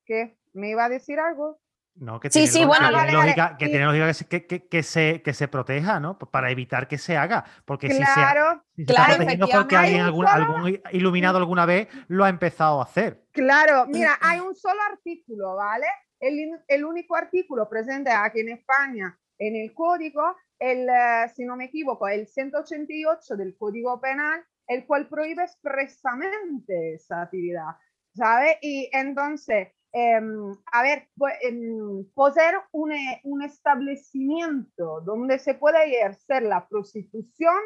¿qué? 0.04 0.36
¿Me 0.52 0.70
iba 0.70 0.84
a 0.84 0.88
decir 0.88 1.18
algo? 1.20 1.59
No, 2.00 2.18
que 2.18 2.30
Sí, 2.30 2.40
tiene 2.40 2.52
sí, 2.52 2.60
lo- 2.62 2.68
bueno, 2.68 2.88
que 2.88 2.94
vale, 2.94 3.12
vale, 3.14 3.26
lógica, 3.26 3.56
que, 3.58 3.66
y- 3.66 3.68
tiene 3.68 3.84
lógica 3.84 4.06
que, 4.06 4.14
se, 4.14 4.26
que, 4.28 4.46
que- 4.46 4.68
que 4.68 4.82
se, 4.82 5.22
que 5.22 5.34
se 5.34 5.48
proteja, 5.48 6.00
¿no? 6.00 6.18
Para 6.18 6.50
evitar 6.50 6.88
que 6.88 6.96
se 6.98 7.16
haga. 7.16 7.44
Porque 7.66 7.88
si 7.90 7.96
se, 7.96 8.02
Claro, 8.04 8.64
si 8.74 8.82
se 8.82 8.86
claro, 8.86 9.02
está 9.12 9.16
protegiendo 9.18 9.48
porque 9.48 9.76
alguien, 9.76 10.06
solo- 10.06 10.28
algún 10.28 10.80
iluminado 10.92 11.36
alguna 11.38 11.66
vez 11.66 11.88
lo 12.08 12.24
ha 12.24 12.28
empezado 12.30 12.80
a 12.80 12.84
hacer. 12.84 13.22
Claro, 13.32 13.86
mira, 13.86 14.18
hay 14.22 14.40
un 14.40 14.54
solo 14.56 14.80
artículo, 14.90 15.56
¿vale? 15.56 15.86
El, 16.18 16.50
el 16.68 16.84
único 16.84 17.16
artículo 17.16 17.68
presente 17.68 18.10
aquí 18.10 18.40
en 18.40 18.48
España 18.50 19.18
en 19.38 19.56
el 19.56 19.72
código, 19.72 20.36
el, 20.58 20.88
eh, 20.88 21.28
si 21.34 21.44
no 21.44 21.56
me 21.56 21.64
equivoco, 21.66 22.06
el 22.08 22.26
188 22.26 23.36
del 23.36 23.56
Código 23.56 23.98
Penal, 24.00 24.42
el 24.66 24.84
cual 24.86 25.06
prohíbe 25.08 25.44
expresamente 25.44 26.94
esa 26.94 27.22
actividad, 27.22 27.76
¿sabe? 28.14 28.58
Y 28.62 28.90
entonces, 28.92 29.68
em, 29.92 30.52
a 30.72 30.82
ver, 30.82 31.08
pues, 31.16 31.34
em, 31.42 32.04
poseer 32.14 32.54
un, 32.72 32.92
eh, 32.92 33.20
un 33.24 33.42
establecimiento 33.42 35.00
donde 35.02 35.38
se 35.38 35.54
puede 35.54 35.84
ejercer 35.84 36.42
la 36.42 36.68
prostitución 36.68 37.58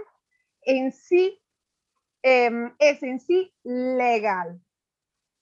en 0.62 0.92
sí 0.92 1.40
em, 2.22 2.74
es 2.78 3.02
en 3.02 3.20
sí 3.20 3.54
legal. 3.64 4.58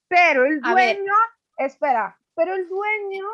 Pero 0.09 0.45
el 0.45 0.61
A 0.65 0.73
dueño, 0.73 1.13
espera, 1.57 2.19
pero 2.35 2.55
el 2.55 2.69
dueño 2.69 3.25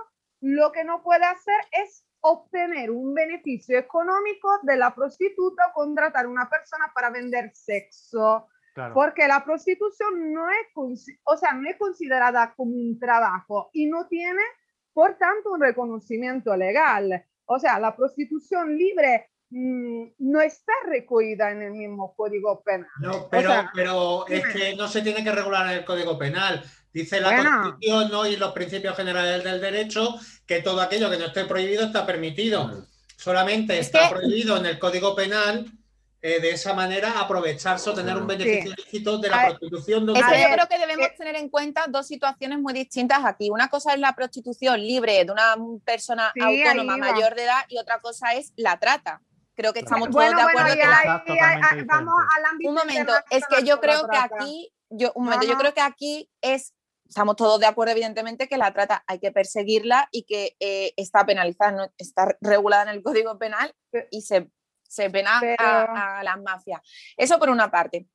lo 0.40 0.70
que 0.70 0.84
no 0.84 1.02
puede 1.02 1.24
hacer 1.24 1.60
es 1.72 2.04
obtener 2.20 2.90
un 2.90 3.14
beneficio 3.14 3.78
económico 3.78 4.48
de 4.62 4.76
la 4.76 4.94
prostituta 4.94 5.68
o 5.68 5.72
contratar 5.72 6.26
una 6.26 6.48
persona 6.48 6.90
para 6.94 7.10
vender 7.10 7.50
sexo. 7.54 8.48
Porque 8.94 9.26
la 9.26 9.44
prostitución 9.44 10.32
no 10.32 10.48
es, 10.50 11.02
o 11.24 11.36
sea, 11.36 11.52
no 11.52 11.68
es 11.68 11.76
considerada 11.76 12.54
como 12.56 12.72
un 12.72 12.98
trabajo 12.98 13.70
y 13.72 13.86
no 13.86 14.06
tiene, 14.06 14.42
por 14.92 15.16
tanto, 15.18 15.52
un 15.52 15.60
reconocimiento 15.60 16.56
legal. 16.56 17.24
O 17.46 17.58
sea, 17.58 17.80
la 17.80 17.96
prostitución 17.96 18.76
libre 18.76 19.30
mm, 19.50 20.04
no 20.18 20.40
está 20.40 20.72
recogida 20.86 21.50
en 21.50 21.62
el 21.62 21.72
mismo 21.72 22.14
código 22.14 22.62
penal. 22.62 22.88
No, 23.00 23.28
pero, 23.28 23.52
pero 23.74 24.26
es 24.28 24.46
que 24.48 24.76
no 24.76 24.86
se 24.86 25.02
tiene 25.02 25.24
que 25.24 25.32
regular 25.32 25.66
en 25.66 25.78
el 25.78 25.84
código 25.84 26.18
penal. 26.18 26.62
Dice 26.92 27.20
la 27.20 27.36
Constitución 27.36 28.10
¿no? 28.10 28.26
y 28.26 28.36
los 28.36 28.52
principios 28.52 28.96
generales 28.96 29.44
del 29.44 29.60
derecho 29.60 30.14
que 30.46 30.62
todo 30.62 30.80
aquello 30.80 31.10
que 31.10 31.18
no 31.18 31.26
esté 31.26 31.44
prohibido 31.44 31.84
está 31.84 32.06
permitido. 32.06 32.86
Solamente 33.16 33.78
está 33.78 34.08
prohibido 34.08 34.56
en 34.56 34.66
el 34.66 34.78
Código 34.78 35.14
Penal 35.16 35.66
eh, 36.20 36.40
de 36.40 36.50
esa 36.50 36.74
manera 36.74 37.20
aprovecharse 37.20 37.88
o 37.90 37.94
tener 37.94 38.16
un 38.16 38.26
beneficio 38.26 38.72
ilícito 38.72 39.18
de 39.18 39.28
la 39.28 39.46
prostitución. 39.46 40.08
Es 40.16 40.24
que 40.24 40.42
yo 40.42 40.52
creo 40.52 40.68
que 40.68 40.78
debemos 40.78 41.08
tener 41.16 41.36
en 41.36 41.48
cuenta 41.48 41.86
dos 41.88 42.08
situaciones 42.08 42.58
muy 42.58 42.72
distintas 42.72 43.24
aquí. 43.24 43.50
Una 43.50 43.68
cosa 43.68 43.94
es 43.94 44.00
la 44.00 44.14
prostitución 44.14 44.80
libre 44.80 45.24
de 45.24 45.30
una 45.30 45.54
persona 45.84 46.32
autónoma 46.40 46.96
mayor 46.96 47.36
de 47.36 47.44
edad 47.44 47.60
y 47.68 47.78
otra 47.78 48.00
cosa 48.00 48.34
es 48.34 48.52
la 48.56 48.78
trata. 48.80 49.22
Creo 49.54 49.72
que 49.72 49.80
estamos 49.80 50.10
todos 50.10 50.24
de 50.24 50.42
acuerdo. 50.42 50.74
que 50.74 51.84
vamos 51.84 52.14
al 52.36 52.44
ámbito 52.50 52.70
un 52.70 52.74
momento, 52.74 53.12
es 53.30 53.44
que 53.46 53.64
yo 53.64 53.80
creo 53.80 54.08
que 54.08 54.16
aquí, 54.16 54.72
yo, 54.90 55.12
un 55.14 55.24
momento, 55.24 55.46
yo 55.46 55.56
creo 55.56 55.72
que 55.72 55.80
aquí 55.80 56.28
es 56.40 56.74
estamos 57.08 57.36
todos 57.36 57.58
de 57.58 57.66
acuerdo, 57.66 57.92
evidentemente, 57.92 58.48
que 58.48 58.58
la 58.58 58.72
trata 58.72 59.02
hay 59.06 59.18
que 59.18 59.32
perseguirla 59.32 60.08
y 60.12 60.24
que 60.24 60.56
eh, 60.60 60.92
está 60.96 61.24
penalizada, 61.24 61.90
está 61.96 62.36
regulada 62.40 62.82
en 62.82 62.88
el 62.90 63.02
Código 63.02 63.38
Penal 63.38 63.72
y 64.10 64.22
se, 64.22 64.50
se 64.88 65.10
pena 65.10 65.40
a, 65.58 66.22
las 66.24 66.40
mafias. 66.40 66.80
Eso 67.16 67.38
por 67.38 67.50
una 67.50 67.70
parte. 67.70 68.08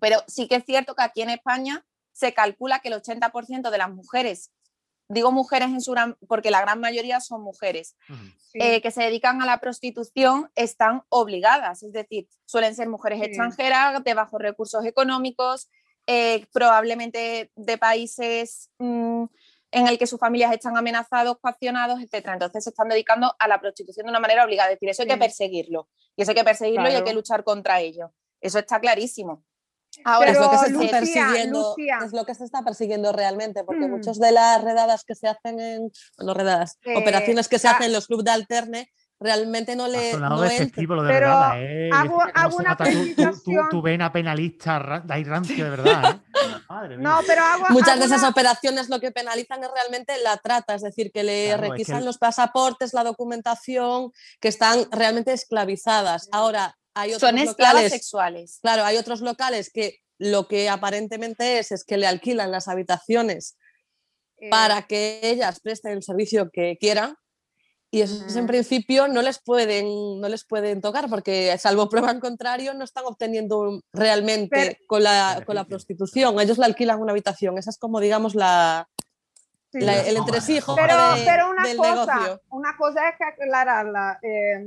Pero 0.00 0.22
sí 0.26 0.48
que 0.48 0.56
es 0.56 0.64
cierto 0.64 0.94
que 0.94 1.02
aquí 1.02 1.22
en 1.22 1.30
España 1.30 1.84
se 2.12 2.32
calcula 2.32 2.78
que 2.78 2.88
el 2.88 2.94
80% 2.94 3.70
de 3.70 3.78
las 3.78 3.90
mujeres, 3.90 4.52
digo 5.08 5.32
mujeres 5.32 5.68
en 5.68 5.80
su 5.80 5.92
gran, 5.92 6.16
porque 6.28 6.50
la 6.50 6.62
gran 6.62 6.80
mayoría 6.80 7.20
son 7.20 7.42
mujeres, 7.42 7.96
eh, 8.54 8.80
que 8.80 8.90
se 8.90 9.02
dedican 9.02 9.42
a 9.42 9.46
la 9.46 9.60
prostitución 9.60 10.50
están 10.54 11.02
obligadas, 11.10 11.82
es 11.82 11.92
decir, 11.92 12.28
suelen 12.46 12.74
ser 12.74 12.88
mujeres 12.88 13.20
extranjeras 13.22 14.02
de 14.02 14.14
bajos 14.14 14.40
recursos 14.40 14.84
económicos, 14.86 15.68
eh, 16.06 16.46
probablemente 16.52 17.50
de 17.56 17.78
países 17.78 18.70
mm, 18.78 19.24
en 19.76 19.86
el 19.86 19.98
que 19.98 20.06
sus 20.06 20.18
familias 20.18 20.52
están 20.52 20.76
amenazados, 20.76 21.36
coaccionados, 21.38 22.00
etc. 22.00 22.28
Entonces 22.32 22.64
se 22.64 22.70
están 22.70 22.88
dedicando 22.88 23.34
a 23.38 23.46
la 23.46 23.60
prostitución 23.60 24.06
de 24.06 24.10
una 24.10 24.20
manera 24.20 24.42
obligada. 24.42 24.70
Es 24.70 24.76
decir, 24.76 24.88
eso 24.88 25.02
hay 25.02 25.08
que 25.08 25.18
perseguirlo. 25.18 25.90
Y 26.16 26.22
eso 26.22 26.30
hay 26.30 26.34
que 26.34 26.44
perseguirlo 26.44 26.88
y 26.88 26.94
hay 26.94 27.04
que 27.04 27.12
luchar 27.12 27.44
contra 27.44 27.80
ello. 27.80 28.12
Eso 28.40 28.58
está 28.58 28.80
clarísimo. 28.80 29.44
Ahora 30.04 30.30
es 30.30 30.38
lo 30.38 30.50
que 30.50 30.58
se 30.58 30.66
está 30.66 30.98
persiguiendo, 30.98 31.76
es 32.04 32.12
lo 32.12 32.24
que 32.24 32.34
se 32.34 32.44
está 32.44 32.62
persiguiendo 32.62 33.12
realmente, 33.12 33.64
porque 33.64 33.86
mm. 33.86 33.90
muchas 33.90 34.18
de 34.18 34.32
las 34.32 34.62
redadas 34.62 35.04
que 35.04 35.14
se 35.14 35.28
hacen 35.28 35.60
en, 35.60 35.90
bueno, 36.18 36.34
redadas, 36.34 36.78
eh, 36.84 36.96
operaciones 36.96 37.48
que 37.48 37.58
se 37.58 37.68
hacen 37.68 37.86
en 37.86 37.92
los 37.92 38.06
clubes 38.06 38.24
de 38.24 38.30
alterne, 38.30 38.92
realmente 39.18 39.76
no 39.76 39.88
le. 39.88 40.16
no 40.16 40.36
lo 40.36 40.42
de 40.42 40.70
pero 40.74 41.04
verdad, 41.06 41.62
¿eh? 41.62 41.90
hago, 41.92 42.22
hago 42.34 42.56
una 42.56 42.76
tu, 42.76 43.68
tu, 43.70 43.82
vena 43.82 44.12
penalista 44.12 45.02
da 45.04 45.16
rancio 45.24 45.64
de 45.64 45.70
verdad. 45.70 46.20
¿eh? 46.34 46.96
no, 46.98 47.20
pero 47.26 47.42
hago, 47.42 47.64
Muchas 47.70 47.98
de 47.98 48.04
esas 48.06 48.24
operaciones 48.24 48.88
lo 48.88 49.00
que 49.00 49.12
penalizan 49.12 49.62
es 49.64 49.70
realmente 49.72 50.12
la 50.22 50.36
trata, 50.36 50.74
es 50.74 50.82
decir, 50.82 51.10
que 51.12 51.24
le 51.24 51.56
requisan 51.56 52.04
los 52.04 52.18
pasaportes, 52.18 52.92
la 52.92 53.04
documentación, 53.04 54.12
que 54.40 54.48
están 54.48 54.86
realmente 54.90 55.32
esclavizadas. 55.32 56.28
Ahora, 56.32 56.76
hay 56.94 57.14
otros 57.14 57.30
Son 57.30 57.38
esclavas 57.38 57.90
sexuales. 57.90 58.58
Claro, 58.62 58.84
hay 58.84 58.96
otros 58.96 59.20
locales 59.20 59.70
que 59.72 60.00
lo 60.18 60.48
que 60.48 60.68
aparentemente 60.68 61.58
es 61.58 61.72
es 61.72 61.84
que 61.84 61.98
le 61.98 62.06
alquilan 62.06 62.50
las 62.50 62.68
habitaciones 62.68 63.56
eh. 64.38 64.48
para 64.50 64.82
que 64.86 65.20
ellas 65.22 65.60
presten 65.60 65.92
el 65.92 66.02
servicio 66.02 66.50
que 66.50 66.76
quieran 66.78 67.16
y 67.90 68.00
eso 68.00 68.38
en 68.38 68.46
principio 68.46 69.08
no 69.08 69.22
les 69.22 69.38
pueden 69.38 70.20
no 70.20 70.28
les 70.28 70.44
pueden 70.44 70.80
tocar 70.80 71.08
porque 71.08 71.56
salvo 71.58 71.88
prueba 71.90 72.10
en 72.10 72.20
contrario 72.20 72.74
no 72.74 72.84
están 72.84 73.04
obteniendo 73.06 73.80
realmente 73.92 74.80
con, 74.86 75.02
la, 75.02 75.42
con 75.46 75.54
la 75.54 75.64
prostitución. 75.64 76.38
Ellos 76.40 76.58
le 76.58 76.64
alquilan 76.66 77.00
una 77.00 77.12
habitación. 77.12 77.58
Esa 77.58 77.70
es 77.70 77.78
como 77.78 78.00
digamos 78.00 78.34
la, 78.34 78.88
el 79.72 80.16
entresijo 80.16 80.74
pero, 80.74 80.94
pero 81.24 81.50
una 81.50 81.64
cosa 81.76 82.40
una 82.50 82.76
cosa 82.76 83.08
es 83.08 83.16
que 83.18 83.24
aclararla 83.24 84.18
eh, 84.22 84.64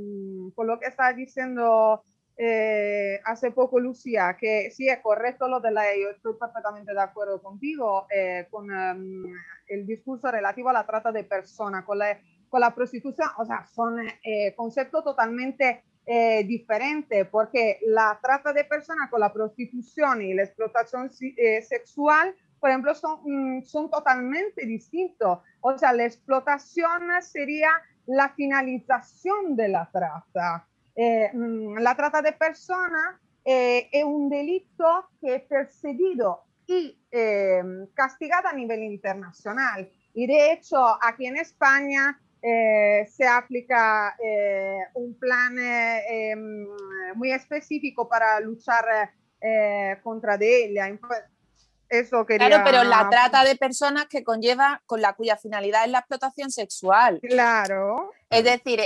por 0.54 0.66
lo 0.66 0.78
que 0.78 0.86
está 0.86 1.12
diciendo 1.12 2.04
eh, 2.36 3.20
hace 3.24 3.50
poco 3.50 3.80
Lucía 3.80 4.36
que 4.38 4.70
sí 4.70 4.88
es 4.88 5.00
correcto 5.00 5.48
lo 5.48 5.60
de 5.60 5.72
la 5.72 5.82
ley 5.82 6.02
yo 6.02 6.10
estoy 6.10 6.34
perfectamente 6.38 6.92
de 6.92 7.00
acuerdo 7.00 7.42
contigo 7.42 8.06
eh, 8.14 8.46
con 8.50 8.70
em, 8.70 9.34
el 9.66 9.86
discurso 9.86 10.30
relativo 10.30 10.68
a 10.68 10.74
la 10.74 10.86
trata 10.86 11.12
de 11.12 11.24
personas 11.24 11.84
con 11.84 11.98
la 11.98 12.18
con 12.50 12.60
la 12.60 12.74
prostitución, 12.74 13.28
o 13.38 13.44
sea, 13.46 13.64
son 13.72 14.00
eh, 14.24 14.54
conceptos 14.56 15.04
totalmente 15.04 15.84
eh, 16.04 16.42
diferentes, 16.44 17.26
porque 17.28 17.78
la 17.86 18.18
trata 18.20 18.52
de 18.52 18.64
personas 18.64 19.08
con 19.08 19.20
la 19.20 19.32
prostitución 19.32 20.20
y 20.20 20.34
la 20.34 20.42
explotación 20.42 21.10
eh, 21.20 21.62
sexual, 21.62 22.34
por 22.58 22.70
ejemplo, 22.70 22.94
son, 22.94 23.20
mm, 23.24 23.62
son 23.62 23.88
totalmente 23.88 24.66
distintos. 24.66 25.38
O 25.60 25.78
sea, 25.78 25.92
la 25.92 26.04
explotación 26.04 27.08
sería 27.22 27.70
la 28.06 28.30
finalización 28.30 29.54
de 29.54 29.68
la 29.68 29.88
trata. 29.90 30.66
Mm, 31.32 31.78
la 31.78 31.94
trata 31.94 32.20
de 32.20 32.32
personas 32.32 33.20
es 33.44 34.04
un 34.04 34.28
delito 34.28 35.08
que 35.20 35.36
es 35.36 35.42
perseguido 35.42 36.42
y 36.66 36.98
castigado 37.94 38.48
a 38.48 38.52
nivel 38.52 38.82
internacional. 38.82 39.88
Y 40.12 40.26
de 40.26 40.52
hecho, 40.52 40.98
aquí 41.02 41.26
en 41.26 41.36
España 41.36 42.20
eh, 42.42 43.06
se 43.14 43.26
aplica 43.26 44.16
eh, 44.22 44.78
un 44.94 45.18
plan 45.18 45.58
eh, 45.58 46.30
em, 46.30 46.66
muy 47.14 47.32
específico 47.32 48.08
para 48.08 48.40
luchar 48.40 48.84
contra 50.02 50.36
de 50.36 50.66
ella. 50.66 50.86
Eso 51.88 52.26
quería... 52.26 52.46
Claro, 52.46 52.62
pero 52.62 52.84
la 52.84 53.08
trata 53.08 53.42
de 53.42 53.56
personas 53.56 54.04
que 54.04 54.22
conlleva, 54.22 54.82
con 54.84 55.00
la 55.00 55.14
cuya 55.14 55.38
finalidad 55.38 55.86
es 55.86 55.90
la 55.90 56.00
explotación 56.00 56.50
sexual. 56.50 57.20
Claro. 57.22 58.12
Es 58.28 58.44
decir, 58.44 58.80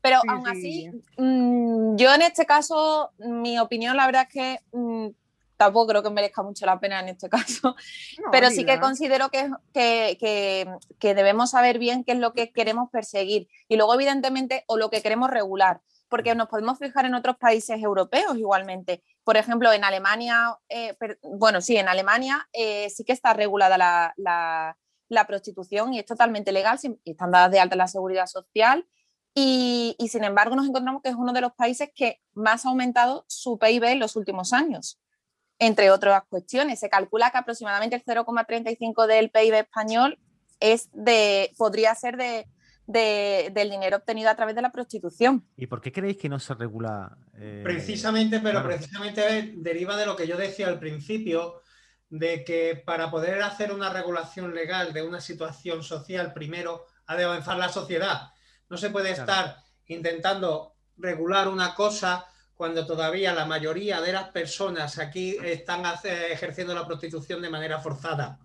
pero 0.00 0.18
aún 0.26 0.48
así, 0.48 0.90
mm, 1.16 1.96
yo 1.96 2.12
en 2.12 2.22
este 2.22 2.44
caso, 2.44 3.12
mi 3.18 3.58
opinión, 3.60 3.96
la 3.96 4.06
verdad 4.06 4.26
es 4.28 4.32
que 4.34 4.60
mm, 4.72 5.08
tampoco 5.60 5.88
creo 5.88 6.02
que 6.02 6.08
merezca 6.08 6.42
mucho 6.42 6.64
la 6.64 6.80
pena 6.80 7.00
en 7.00 7.10
este 7.10 7.28
caso, 7.28 7.76
pero 8.32 8.48
sí 8.48 8.64
que 8.64 8.80
considero 8.80 9.28
que, 9.28 9.46
que, 9.74 11.14
debemos 11.14 11.50
saber 11.50 11.78
bien 11.78 12.02
qué 12.02 12.12
es 12.12 12.18
lo 12.18 12.32
que 12.32 12.50
queremos 12.50 12.88
perseguir 12.90 13.46
y 13.68 13.76
luego 13.76 13.92
evidentemente 13.92 14.64
o 14.68 14.78
lo 14.78 14.88
que 14.88 15.02
queremos 15.02 15.28
regular, 15.28 15.82
porque 16.08 16.34
nos 16.34 16.48
podemos 16.48 16.78
fijar 16.78 17.04
en 17.04 17.14
otros 17.14 17.36
países 17.36 17.78
europeos 17.82 18.38
igualmente. 18.38 19.04
Por 19.22 19.36
ejemplo, 19.36 19.70
en 19.70 19.84
Alemania, 19.84 20.56
eh, 20.70 20.96
bueno, 21.22 21.60
sí, 21.60 21.76
en 21.76 21.88
Alemania 21.88 22.48
eh, 22.54 22.88
sí 22.88 23.04
que 23.04 23.12
está 23.12 23.34
regulada 23.34 23.76
la, 23.76 24.14
la, 24.16 25.26
prostitución 25.26 25.92
y 25.92 25.98
es 25.98 26.06
totalmente 26.06 26.52
legal, 26.52 26.78
y 27.04 27.10
están 27.10 27.32
dadas 27.32 27.50
de 27.50 27.60
alta 27.60 27.76
la 27.76 27.86
seguridad 27.86 28.26
social. 28.28 28.88
Y, 29.34 29.94
y, 29.98 30.08
sin 30.08 30.24
embargo 30.24 30.56
nos 30.56 30.66
encontramos 30.66 31.02
que 31.02 31.10
es 31.10 31.14
uno 31.14 31.32
de 31.32 31.42
los 31.42 31.52
países 31.52 31.90
que 31.94 32.20
más 32.32 32.64
ha 32.64 32.70
aumentado 32.70 33.26
su 33.28 33.58
PIB 33.58 33.84
en 33.84 34.00
los 34.00 34.16
últimos 34.16 34.52
años 34.52 34.99
entre 35.60 35.90
otras 35.90 36.24
cuestiones. 36.28 36.80
Se 36.80 36.88
calcula 36.88 37.30
que 37.30 37.38
aproximadamente 37.38 37.94
el 37.94 38.02
0,35 38.02 39.06
del 39.06 39.30
PIB 39.30 39.54
español 39.54 40.18
es 40.58 40.88
de, 40.92 41.52
podría 41.56 41.94
ser 41.94 42.16
de, 42.16 42.46
del 42.86 43.70
dinero 43.70 43.98
obtenido 43.98 44.30
a 44.30 44.34
través 44.34 44.56
de 44.56 44.62
la 44.62 44.72
prostitución. 44.72 45.46
¿Y 45.56 45.66
por 45.66 45.80
qué 45.80 45.92
creéis 45.92 46.16
que 46.16 46.28
no 46.28 46.40
se 46.40 46.54
regula? 46.54 47.16
Eh, 47.38 47.60
precisamente, 47.62 48.40
pero 48.40 48.64
precisamente 48.64 49.52
deriva 49.56 49.96
de 49.96 50.06
lo 50.06 50.16
que 50.16 50.26
yo 50.26 50.36
decía 50.36 50.66
al 50.66 50.80
principio, 50.80 51.60
de 52.08 52.42
que 52.42 52.82
para 52.84 53.10
poder 53.10 53.40
hacer 53.42 53.72
una 53.72 53.92
regulación 53.92 54.54
legal 54.54 54.92
de 54.92 55.02
una 55.02 55.20
situación 55.20 55.82
social, 55.82 56.32
primero 56.32 56.86
ha 57.06 57.16
de 57.16 57.24
avanzar 57.24 57.58
la 57.58 57.68
sociedad. 57.68 58.30
No 58.68 58.76
se 58.76 58.90
puede 58.90 59.10
estar 59.10 59.56
intentando 59.86 60.74
regular 60.96 61.48
una 61.48 61.74
cosa 61.74 62.26
cuando 62.60 62.84
todavía 62.84 63.32
la 63.32 63.46
mayoría 63.46 64.02
de 64.02 64.12
las 64.12 64.28
personas 64.28 64.98
aquí 64.98 65.34
están 65.42 65.82
ejerciendo 66.04 66.74
la 66.74 66.86
prostitución 66.86 67.40
de 67.40 67.48
manera 67.48 67.80
forzada. 67.80 68.38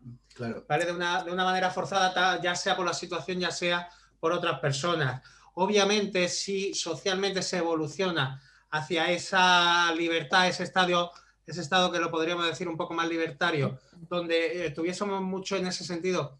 ¿vale? 0.70 0.86
De, 0.86 0.94
una, 0.94 1.44
manera 1.44 1.70
forzada, 1.70 2.42
ya 2.42 2.56
sea 2.56 2.78
por 2.78 2.86
la 2.86 2.94
situación, 2.94 3.42
ya 3.42 3.52
sea 3.52 3.90
por 4.18 4.32
otras 4.32 4.62
personas. 4.62 5.22
Obviamente, 5.56 6.30
si 6.30 6.74
socialmente 6.74 7.42
se 7.42 7.58
evoluciona 7.58 8.42
hacia 8.70 9.12
esa 9.12 9.94
libertad, 9.94 10.48
ese 10.48 10.64
estadio, 10.64 11.12
ese 11.46 11.60
estado 11.60 11.92
que 11.92 12.00
lo 12.00 12.10
podríamos 12.10 12.46
decir 12.46 12.70
un 12.70 12.78
poco 12.78 12.94
más 12.94 13.10
libertario, 13.10 13.82
donde 14.08 14.68
estuviésemos 14.68 15.20
eh, 15.20 15.26
mucho 15.26 15.58
en 15.58 15.68
ese 15.68 15.84
sentido, 15.84 16.40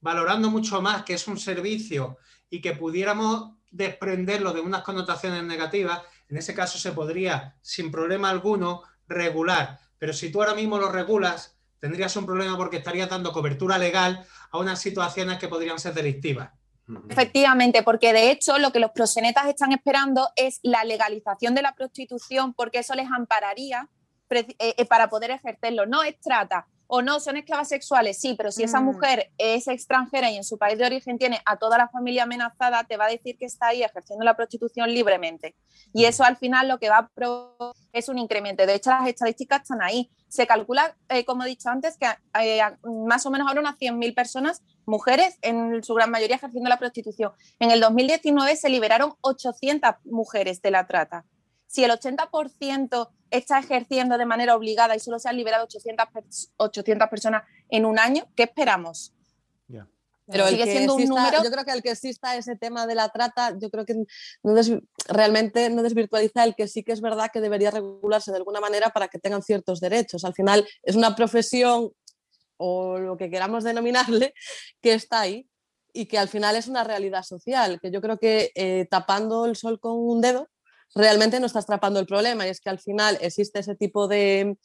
valorando 0.00 0.50
mucho 0.50 0.80
más 0.80 1.02
que 1.02 1.14
es 1.14 1.26
un 1.26 1.36
servicio 1.36 2.18
y 2.48 2.60
que 2.60 2.74
pudiéramos 2.74 3.58
desprenderlo 3.72 4.52
de 4.52 4.60
unas 4.60 4.82
connotaciones 4.82 5.42
negativas, 5.42 6.00
en 6.28 6.36
ese 6.36 6.54
caso 6.54 6.78
se 6.78 6.92
podría, 6.92 7.56
sin 7.62 7.90
problema 7.90 8.30
alguno, 8.30 8.82
regular. 9.06 9.78
pero 9.98 10.12
si 10.12 10.30
tú 10.30 10.40
ahora 10.40 10.54
mismo 10.54 10.78
lo 10.78 10.92
regulas, 10.92 11.56
tendrías 11.80 12.14
un 12.16 12.26
problema 12.26 12.56
porque 12.56 12.76
estarías 12.76 13.08
dando 13.08 13.32
cobertura 13.32 13.78
legal 13.78 14.24
a 14.50 14.58
unas 14.58 14.80
situaciones 14.80 15.38
que 15.38 15.48
podrían 15.48 15.78
ser 15.78 15.94
delictivas. 15.94 16.50
Efectivamente, 17.10 17.82
porque 17.82 18.12
de 18.12 18.30
hecho 18.30 18.58
lo 18.58 18.72
que 18.72 18.80
los 18.80 18.92
prosenetas 18.92 19.46
están 19.46 19.72
esperando 19.72 20.30
es 20.36 20.58
la 20.62 20.84
legalización 20.84 21.54
de 21.54 21.62
la 21.62 21.74
prostitución 21.74 22.54
porque 22.54 22.78
eso 22.78 22.94
les 22.94 23.10
ampararía 23.10 23.88
eh, 24.30 24.46
eh, 24.58 24.84
para 24.86 25.10
poder 25.10 25.30
ejercerlo. 25.30 25.86
No 25.86 26.02
es 26.02 26.18
trata, 26.20 26.66
o 26.90 27.02
no, 27.02 27.20
son 27.20 27.36
esclavas 27.36 27.68
sexuales, 27.68 28.18
sí, 28.18 28.34
pero 28.36 28.50
si 28.50 28.62
esa 28.62 28.80
mm. 28.80 28.84
mujer 28.84 29.30
es 29.36 29.68
extranjera 29.68 30.30
y 30.30 30.36
en 30.36 30.44
su 30.44 30.56
país 30.56 30.78
de 30.78 30.86
origen 30.86 31.18
tiene 31.18 31.40
a 31.44 31.56
toda 31.58 31.76
la 31.76 31.88
familia 31.88 32.22
amenazada, 32.22 32.84
te 32.84 32.96
va 32.96 33.04
a 33.04 33.10
decir 33.10 33.36
que 33.38 33.44
está 33.44 33.68
ahí 33.68 33.82
ejerciendo 33.82 34.24
la 34.24 34.34
prostitución 34.34 34.90
libremente. 34.90 35.54
Y 35.92 36.06
eso 36.06 36.24
al 36.24 36.38
final 36.38 36.66
lo 36.66 36.78
que 36.78 36.88
va 36.88 36.98
a 36.98 37.10
es 37.92 38.08
un 38.08 38.18
incremento. 38.18 38.64
De 38.64 38.74
hecho, 38.74 38.90
las 38.90 39.06
estadísticas 39.06 39.62
están 39.62 39.82
ahí. 39.82 40.10
Se 40.28 40.46
calcula, 40.46 40.96
eh, 41.10 41.24
como 41.26 41.44
he 41.44 41.48
dicho 41.48 41.68
antes, 41.68 41.98
que 41.98 42.06
eh, 42.40 42.60
más 43.06 43.26
o 43.26 43.30
menos 43.30 43.48
ahora 43.48 43.60
unas 43.60 43.78
100.000 43.78 44.14
personas, 44.14 44.62
mujeres, 44.86 45.36
en 45.42 45.82
su 45.82 45.92
gran 45.92 46.10
mayoría 46.10 46.36
ejerciendo 46.36 46.70
la 46.70 46.78
prostitución. 46.78 47.32
En 47.58 47.70
el 47.70 47.80
2019 47.80 48.56
se 48.56 48.70
liberaron 48.70 49.12
800 49.20 49.96
mujeres 50.04 50.62
de 50.62 50.70
la 50.70 50.86
trata. 50.86 51.26
Si 51.68 51.84
el 51.84 51.90
80% 51.92 53.10
está 53.30 53.58
ejerciendo 53.60 54.18
de 54.18 54.26
manera 54.26 54.56
obligada 54.56 54.96
y 54.96 55.00
solo 55.00 55.18
se 55.18 55.28
han 55.28 55.36
liberado 55.36 55.64
800, 55.64 56.52
800 56.56 57.08
personas 57.08 57.42
en 57.68 57.84
un 57.84 57.98
año, 57.98 58.26
¿qué 58.34 58.44
esperamos? 58.44 59.14
Pero 60.30 60.46
sigue 60.48 60.64
siendo 60.64 60.94
un 60.94 61.04
número. 61.04 61.42
Yo 61.42 61.50
creo 61.50 61.64
que 61.64 61.72
el 61.72 61.82
que 61.82 61.90
exista 61.90 62.36
ese 62.36 62.54
tema 62.54 62.86
de 62.86 62.94
la 62.94 63.08
trata, 63.08 63.56
yo 63.58 63.70
creo 63.70 63.86
que 63.86 63.94
no 64.42 64.54
realmente 65.08 65.70
no 65.70 65.82
desvirtualiza 65.82 66.44
el 66.44 66.54
que 66.54 66.68
sí 66.68 66.82
que 66.82 66.92
es 66.92 67.00
verdad 67.00 67.30
que 67.32 67.40
debería 67.40 67.70
regularse 67.70 68.30
de 68.30 68.36
alguna 68.36 68.60
manera 68.60 68.90
para 68.90 69.08
que 69.08 69.18
tengan 69.18 69.42
ciertos 69.42 69.80
derechos. 69.80 70.24
Al 70.24 70.34
final 70.34 70.68
es 70.82 70.96
una 70.96 71.16
profesión 71.16 71.92
o 72.58 72.98
lo 72.98 73.16
que 73.16 73.30
queramos 73.30 73.64
denominarle 73.64 74.34
que 74.82 74.92
está 74.92 75.20
ahí 75.20 75.48
y 75.94 76.06
que 76.06 76.18
al 76.18 76.28
final 76.28 76.56
es 76.56 76.68
una 76.68 76.84
realidad 76.84 77.22
social, 77.22 77.80
que 77.80 77.90
yo 77.90 78.02
creo 78.02 78.18
que 78.18 78.52
eh, 78.54 78.86
tapando 78.90 79.46
el 79.46 79.56
sol 79.56 79.80
con 79.80 79.92
un 79.96 80.20
dedo 80.20 80.48
realmente 80.94 81.40
no 81.40 81.46
está 81.46 81.60
atrapando 81.60 82.00
el 82.00 82.06
problema 82.06 82.46
y 82.46 82.50
es 82.50 82.60
que 82.60 82.70
al 82.70 82.78
final 82.78 83.18
existe 83.20 83.60
ese 83.60 83.74
tipo 83.74 84.08
de, 84.08 84.56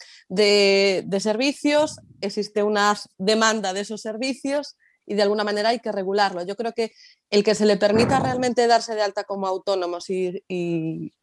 servicios, 1.20 2.00
existe 2.22 2.63
una 2.63 2.98
demanda 3.18 3.74
de 3.74 3.82
esos 3.82 4.01
servicios 4.01 4.75
y 5.06 5.15
de 5.15 5.24
alguna 5.24 5.44
manera 5.44 5.70
hay 5.70 5.80
que 5.80 5.92
regularlo. 5.92 6.44
Yo 6.46 6.56
creo 6.56 6.74
que 6.74 6.94
el 7.30 7.44
que 7.44 7.56
se 7.56 7.65
le 7.65 7.77
permita 7.77 8.20
realmente 8.20 8.68
darse 8.68 8.96
de 8.96 9.01
alta 9.01 9.24
como 9.25 9.48
autónomos 9.48 10.06
y, 10.10 11.13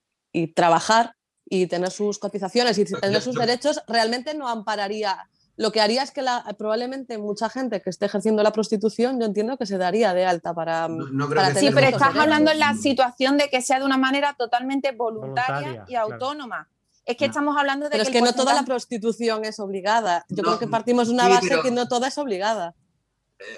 trabajar 0.54 1.14
y 1.45 1.66
tener 1.66 1.90
sus 1.90 2.19
cotizaciones 2.19 2.78
y 2.78 2.85
tener 2.85 3.21
sus 3.21 3.35
derechos 3.35 3.83
realmente 3.88 4.35
no 4.35 4.49
ampararía 4.49 5.28
lo 5.61 5.73
que 5.73 5.83
haría 5.83 6.02
es 6.02 6.11
que 6.11 6.25
probablemente 6.57 7.19
mucha 7.19 7.50
gente 7.50 7.83
que 7.83 7.90
esté 7.90 8.07
ejerciendo 8.07 8.43
la 8.43 8.50
prostitución, 8.50 9.21
yo 9.21 9.26
entiendo 9.26 9.59
que 9.59 9.67
se 9.67 9.76
daría 9.76 10.14
de 10.14 10.25
alta 10.25 10.55
para. 10.55 10.88
No, 10.88 11.29
sí, 11.55 11.71
pero 11.75 11.88
estás 11.88 12.17
hablando 12.17 12.50
en 12.50 12.59
la 12.59 12.73
situación 12.73 13.37
de 13.37 13.50
que 13.50 13.61
sea 13.61 13.79
de 13.79 13.85
una 13.85 13.99
manera 13.99 14.35
totalmente 14.38 14.93
voluntaria, 14.93 15.85
y 15.87 15.97
autónoma. 15.97 16.71
Es 17.05 17.19
que 17.19 17.26
estamos 17.26 17.59
hablando 17.59 17.85
de 17.85 17.90
pero 17.90 18.05
es 18.05 18.09
que 18.09 18.23
no 18.23 18.33
toda 18.33 18.55
la 18.55 18.62
prostitución 18.62 19.45
es 19.45 19.61
obligada. 19.61 20.25
Yo 20.31 20.43
creo 20.43 20.59
que 20.59 20.67
partimos 20.67 21.09
de 21.09 21.14
una 21.14 21.29
base 21.29 21.61
que 21.62 21.71
no 21.71 21.87
toda 21.88 22.09
es 22.09 22.17
obligada. 22.17 22.75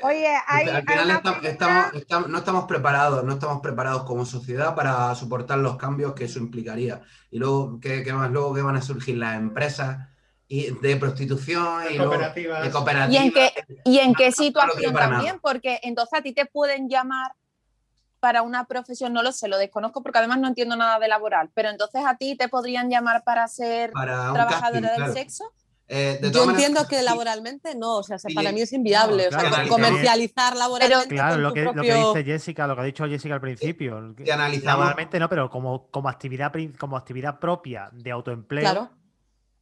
Oye, 0.02 0.26
hay, 0.48 0.68
al 0.68 0.82
final 0.82 1.22
no 2.28 2.38
estamos 2.38 2.64
preparados, 2.64 3.22
no 3.22 3.34
estamos 3.34 3.60
preparados 3.60 4.02
como 4.04 4.26
sociedad 4.26 4.74
para 4.74 5.14
soportar 5.14 5.58
los 5.58 5.76
cambios 5.76 6.14
que 6.14 6.24
eso 6.24 6.40
implicaría. 6.40 7.02
Y 7.30 7.38
luego, 7.38 7.78
¿qué, 7.78 8.02
qué 8.02 8.12
más? 8.12 8.28
Luego, 8.32 8.54
¿qué 8.54 8.62
van 8.62 8.76
a 8.76 8.82
surgir 8.82 9.18
las 9.18 9.36
empresas? 9.36 10.08
De 10.52 10.96
prostitución 10.96 11.84
y 11.90 11.98
de 11.98 12.04
cooperativa. 12.70 13.08
¿Y 13.08 13.16
en 13.16 13.32
qué, 13.32 13.52
y 13.84 13.98
en 13.98 14.14
qué 14.14 14.32
situación 14.32 14.94
también? 14.94 15.40
Porque 15.40 15.80
entonces 15.82 16.18
a 16.18 16.22
ti 16.22 16.32
te 16.32 16.44
pueden 16.44 16.90
llamar 16.90 17.32
para 18.20 18.42
una 18.42 18.66
profesión, 18.66 19.12
no 19.12 19.22
lo 19.22 19.32
sé, 19.32 19.48
lo 19.48 19.58
desconozco 19.58 20.02
porque 20.02 20.18
además 20.18 20.38
no 20.38 20.48
entiendo 20.48 20.76
nada 20.76 20.98
de 20.98 21.08
laboral, 21.08 21.50
pero 21.54 21.70
entonces 21.70 22.02
a 22.06 22.16
ti 22.16 22.36
te 22.36 22.48
podrían 22.48 22.90
llamar 22.90 23.24
para 23.24 23.48
ser 23.48 23.92
trabajadora 23.92 24.92
del 24.92 25.12
sexo. 25.12 25.52
Eh, 25.88 26.20
Yo 26.32 26.48
entiendo 26.48 26.86
que 26.86 27.02
laboralmente 27.02 27.74
no, 27.74 27.96
o 27.96 28.02
sea, 28.02 28.16
para 28.34 28.52
mí 28.52 28.60
es 28.60 28.72
inviable, 28.72 29.28
o 29.28 29.30
sea, 29.30 29.66
comercializar 29.68 30.54
laboralmente. 30.56 31.14
claro, 31.14 31.38
lo 31.38 31.52
que, 31.52 31.64
lo 31.64 31.74
que, 31.74 31.94
dice 31.94 32.24
Jessica, 32.24 32.66
lo 32.66 32.74
que 32.74 32.82
ha 32.82 32.84
dicho 32.84 33.06
Jessica 33.06 33.34
al 33.34 33.40
principio. 33.40 34.14
Laboralmente 34.62 35.18
no, 35.18 35.28
pero 35.28 35.50
como, 35.50 35.88
como, 35.90 36.08
actividad, 36.08 36.52
como 36.78 36.96
actividad 36.96 37.38
propia 37.40 37.88
de 37.92 38.10
autoempleo. 38.10 38.62
Claro 38.62 39.01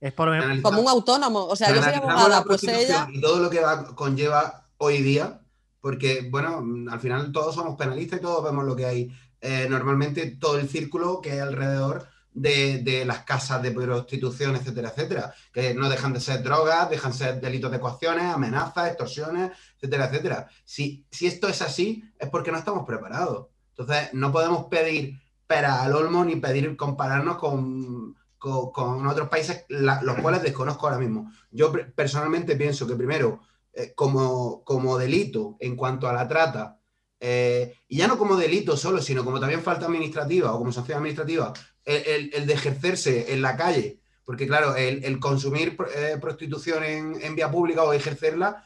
es 0.01 0.13
por 0.15 0.31
como 0.63 0.81
un 0.81 0.89
autónomo. 0.89 1.45
O 1.47 1.55
sea, 1.55 1.75
yo 1.75 1.83
soy 1.83 1.95
abogada, 1.95 2.43
pues 2.45 2.65
ella. 2.65 3.07
Y 3.13 3.21
todo 3.21 3.39
lo 3.39 3.51
que 3.51 3.61
conlleva 3.95 4.67
hoy 4.79 5.03
día, 5.03 5.41
porque, 5.81 6.27
bueno, 6.31 6.65
al 6.91 7.01
final 7.01 7.33
todos 7.33 7.55
somos 7.55 7.77
penalistas 7.77 8.19
y 8.19 8.23
todos 8.23 8.43
vemos 8.43 8.65
lo 8.65 8.75
que 8.75 8.87
hay 8.87 9.13
eh, 9.43 9.67
normalmente, 9.69 10.37
todo 10.39 10.59
el 10.59 10.69
círculo 10.69 11.21
que 11.21 11.33
hay 11.33 11.39
alrededor 11.39 12.09
de, 12.33 13.05
las 13.07 13.25
casas 13.25 13.63
de 13.63 13.73
prostitución, 13.73 14.57
etcétera, 14.57 14.91
etcétera, 14.91 15.35
que 15.53 15.75
no 15.75 15.89
dejan 15.89 16.13
de 16.13 16.21
ser 16.21 16.43
drogas, 16.43 16.89
dejan 16.89 17.13
de 17.13 17.19
ser 17.19 17.41
delitos 17.41 17.71
de 17.71 17.79
ecuaciones, 17.79 18.25
amenazas, 18.25 18.89
extorsiones, 18.89 19.53
etcétera, 19.77 20.07
etcétera. 20.07 20.49
Si, 20.65 21.05
si 21.11 21.27
esto 21.27 21.49
es 21.49 21.61
así, 21.61 22.05
es 22.19 22.29
porque 22.29 22.53
no 22.53 22.59
estamos 22.59 22.87
preparados. 22.87 23.49
Entonces, 23.77 24.13
no 24.13 24.33
podemos 24.33 24.67
pedir 24.67 25.21
pera 25.47 25.83
al 25.83 25.95
olmo 25.95 26.25
ni 26.25 26.37
pedir 26.37 26.77
compararnos 26.77 27.39
con 27.39 28.15
con, 28.41 29.07
otros 29.07 29.29
países, 29.29 29.67
los 29.69 30.17
cuales 30.21 30.43
desconozco 30.43 30.87
ahora 30.87 30.99
mismo. 30.99 31.31
Yo 31.51 31.71
personalmente 31.95 32.57
pienso 32.57 32.87
que 32.87 32.97
primero, 32.97 33.41
eh, 33.73 33.93
como, 33.95 34.65
como 34.65 34.97
delito 34.97 35.57
en 35.61 35.77
cuanto 35.77 36.09
a 36.09 36.15
la 36.15 36.27
trata, 36.27 36.79
eh, 37.21 37.75
y 37.87 37.99
ya 37.99 38.09
no 38.09 38.17
como 38.17 38.37
delito 38.37 38.79
solo, 38.79 39.03
sino 39.03 39.25
como 39.25 39.39
también 39.39 39.63
falta 39.63 39.85
administrativa 39.85 40.55
o 40.55 40.59
como 40.59 40.73
sanción 40.73 40.99
administrativa, 40.99 41.53
el, 41.85 42.47
de 42.47 42.53
ejercerse 42.55 43.33
en 43.33 43.43
la 43.43 43.57
calle, 43.57 44.01
porque 44.25 44.47
claro, 44.47 44.75
el, 44.75 45.21
consumir 45.21 45.77
eh, 45.95 46.17
prostitución 46.19 46.83
en, 46.85 47.35
vía 47.35 47.51
pública 47.51 47.83
o 47.83 47.93
ejercerla, 47.93 48.65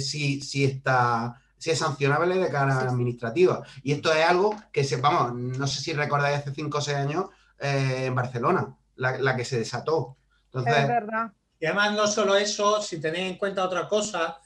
si, 0.00 0.40
si, 0.40 0.64
está, 0.64 1.40
si 1.56 1.70
es 1.70 1.78
sancionable 1.78 2.36
de 2.36 2.50
cara 2.50 2.80
administrativa. 2.80 3.62
Y 3.84 3.92
esto 3.92 4.12
es 4.12 4.24
algo 4.26 4.56
que, 4.72 4.82
se, 4.82 4.96
vamos, 4.96 5.34
no 5.34 5.68
sé 5.68 5.80
si 5.80 5.92
recordáis 5.92 6.38
hace 6.38 6.52
5 6.52 6.78
o 6.78 6.80
6 6.80 6.96
años 6.96 7.26
en 7.60 8.14
Barcelona 8.14 8.76
la, 8.98 9.36
que 9.36 9.44
se 9.44 9.58
desató. 9.58 10.16
Entonces, 10.46 10.76
es 10.76 10.88
verdad. 10.88 11.32
Y 11.60 11.66
además 11.66 11.92
no 11.94 12.06
solo 12.06 12.36
eso, 12.36 12.80
si 12.82 13.00
tenéis 13.00 13.32
en 13.32 13.38
cuenta 13.38 13.64
otra 13.64 13.88
cosa, 13.88 14.38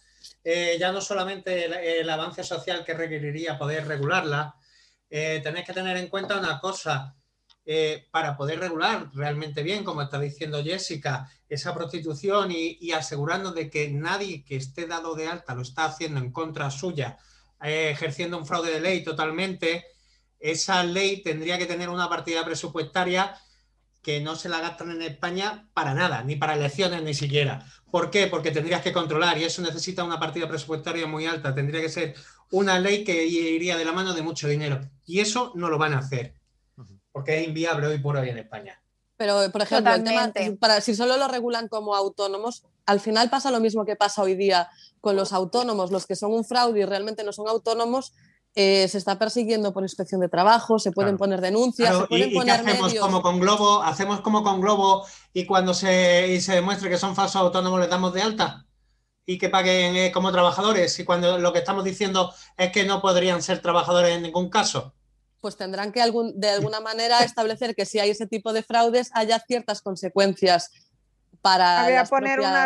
eh, 0.42 0.76
ya 0.78 0.92
no 0.92 1.00
solamente 1.00 2.00
el, 2.00 2.08
avance 2.08 2.42
social 2.42 2.84
que 2.84 2.94
requeriría 2.94 3.58
poder 3.58 3.86
regularla, 3.86 4.54
eh, 5.10 5.40
tenéis 5.42 5.66
que 5.66 5.74
tener 5.74 5.96
en 5.96 6.08
cuenta 6.08 6.38
una 6.38 6.58
cosa, 6.58 7.14
eh, 7.64 8.08
para 8.10 8.36
poder 8.36 8.58
regular 8.58 9.10
realmente 9.12 9.62
bien, 9.62 9.84
como 9.84 10.02
está 10.02 10.18
diciendo 10.18 10.64
Jessica, 10.64 11.30
esa 11.48 11.74
prostitución 11.74 12.50
y, 12.50 12.78
y, 12.80 12.92
asegurarnos 12.92 13.54
de 13.54 13.70
que 13.70 13.88
nadie 13.90 14.42
que 14.42 14.56
esté 14.56 14.86
dado 14.86 15.14
de 15.14 15.28
alta 15.28 15.54
lo 15.54 15.62
está 15.62 15.84
haciendo 15.84 16.18
en 16.18 16.32
contra 16.32 16.70
suya, 16.70 17.18
ejerciendo 17.60 18.36
un 18.38 18.46
fraude 18.46 18.72
de 18.72 18.80
ley 18.80 19.04
totalmente, 19.04 19.86
esa 20.40 20.82
ley 20.82 21.22
tendría 21.22 21.56
que 21.56 21.66
tener 21.66 21.88
una 21.88 22.08
partida 22.08 22.44
presupuestaria 22.44 23.36
que 24.02 24.20
no 24.20 24.34
se 24.34 24.48
la 24.48 24.60
gastan 24.60 24.90
en 24.90 25.02
España 25.02 25.68
para 25.74 25.94
nada, 25.94 26.22
ni 26.24 26.36
para 26.36 26.54
elecciones 26.54 27.02
ni 27.02 27.14
siquiera. 27.14 27.64
¿Por 27.90 28.10
qué? 28.10 28.26
Porque 28.26 28.50
tendrías 28.50 28.82
que 28.82 28.92
controlar 28.92 29.38
y 29.38 29.44
eso 29.44 29.62
necesita 29.62 30.02
una 30.02 30.18
partida 30.18 30.48
presupuestaria 30.48 31.06
muy 31.06 31.26
alta. 31.26 31.54
Tendría 31.54 31.80
que 31.80 31.88
ser 31.88 32.14
una 32.50 32.78
ley 32.78 33.04
que 33.04 33.24
iría 33.24 33.76
de 33.76 33.84
la 33.84 33.92
mano 33.92 34.12
de 34.12 34.22
mucho 34.22 34.48
dinero. 34.48 34.80
Y 35.06 35.20
eso 35.20 35.52
no 35.54 35.68
lo 35.68 35.78
van 35.78 35.94
a 35.94 35.98
hacer, 35.98 36.34
porque 37.12 37.40
es 37.40 37.48
inviable 37.48 37.86
hoy 37.86 37.98
por 37.98 38.16
hoy 38.16 38.28
en 38.28 38.38
España. 38.38 38.82
Pero, 39.16 39.52
por 39.52 39.62
ejemplo, 39.62 39.92
para, 40.58 40.80
si 40.80 40.96
solo 40.96 41.16
lo 41.16 41.28
regulan 41.28 41.68
como 41.68 41.94
autónomos, 41.94 42.64
al 42.86 42.98
final 42.98 43.30
pasa 43.30 43.52
lo 43.52 43.60
mismo 43.60 43.84
que 43.84 43.94
pasa 43.94 44.22
hoy 44.22 44.34
día 44.34 44.68
con 45.00 45.14
los 45.14 45.32
autónomos, 45.32 45.92
los 45.92 46.06
que 46.06 46.16
son 46.16 46.32
un 46.32 46.44
fraude 46.44 46.80
y 46.80 46.84
realmente 46.84 47.22
no 47.22 47.32
son 47.32 47.46
autónomos, 47.46 48.14
eh, 48.54 48.86
se 48.88 48.98
está 48.98 49.18
persiguiendo 49.18 49.72
por 49.72 49.82
inspección 49.82 50.20
de 50.20 50.28
trabajo, 50.28 50.78
se 50.78 50.92
pueden 50.92 51.16
poner 51.16 51.40
denuncias, 51.40 51.96
se 51.96 52.06
pueden 52.06 52.34
poner 52.34 52.60
hacemos 52.60 52.94
como 52.94 53.22
con 53.22 53.40
Globo, 53.40 53.82
hacemos 53.82 54.20
como 54.20 54.42
con 54.42 54.60
Globo 54.60 55.06
y 55.32 55.46
cuando 55.46 55.72
se, 55.72 56.38
se 56.40 56.52
demuestre 56.52 56.90
que 56.90 56.98
son 56.98 57.14
falsos 57.14 57.36
autónomos 57.36 57.80
les 57.80 57.88
damos 57.88 58.12
de 58.12 58.20
alta 58.20 58.66
y 59.24 59.38
que 59.38 59.48
paguen 59.48 59.96
eh, 59.96 60.12
como 60.12 60.32
trabajadores 60.32 60.98
y 60.98 61.04
cuando 61.04 61.38
lo 61.38 61.52
que 61.54 61.60
estamos 61.60 61.82
diciendo 61.82 62.34
es 62.58 62.70
que 62.72 62.84
no 62.84 63.00
podrían 63.00 63.40
ser 63.42 63.62
trabajadores 63.62 64.16
en 64.16 64.22
ningún 64.22 64.50
caso. 64.50 64.92
Pues 65.40 65.56
tendrán 65.56 65.90
que 65.90 66.02
algún, 66.02 66.38
de 66.38 66.50
alguna 66.50 66.80
manera 66.80 67.20
establecer 67.20 67.74
que 67.74 67.86
si 67.86 68.00
hay 68.00 68.10
ese 68.10 68.26
tipo 68.26 68.52
de 68.52 68.62
fraudes 68.62 69.10
haya 69.14 69.40
ciertas 69.40 69.80
consecuencias 69.80 70.70
para 71.40 71.88
las 71.88 72.10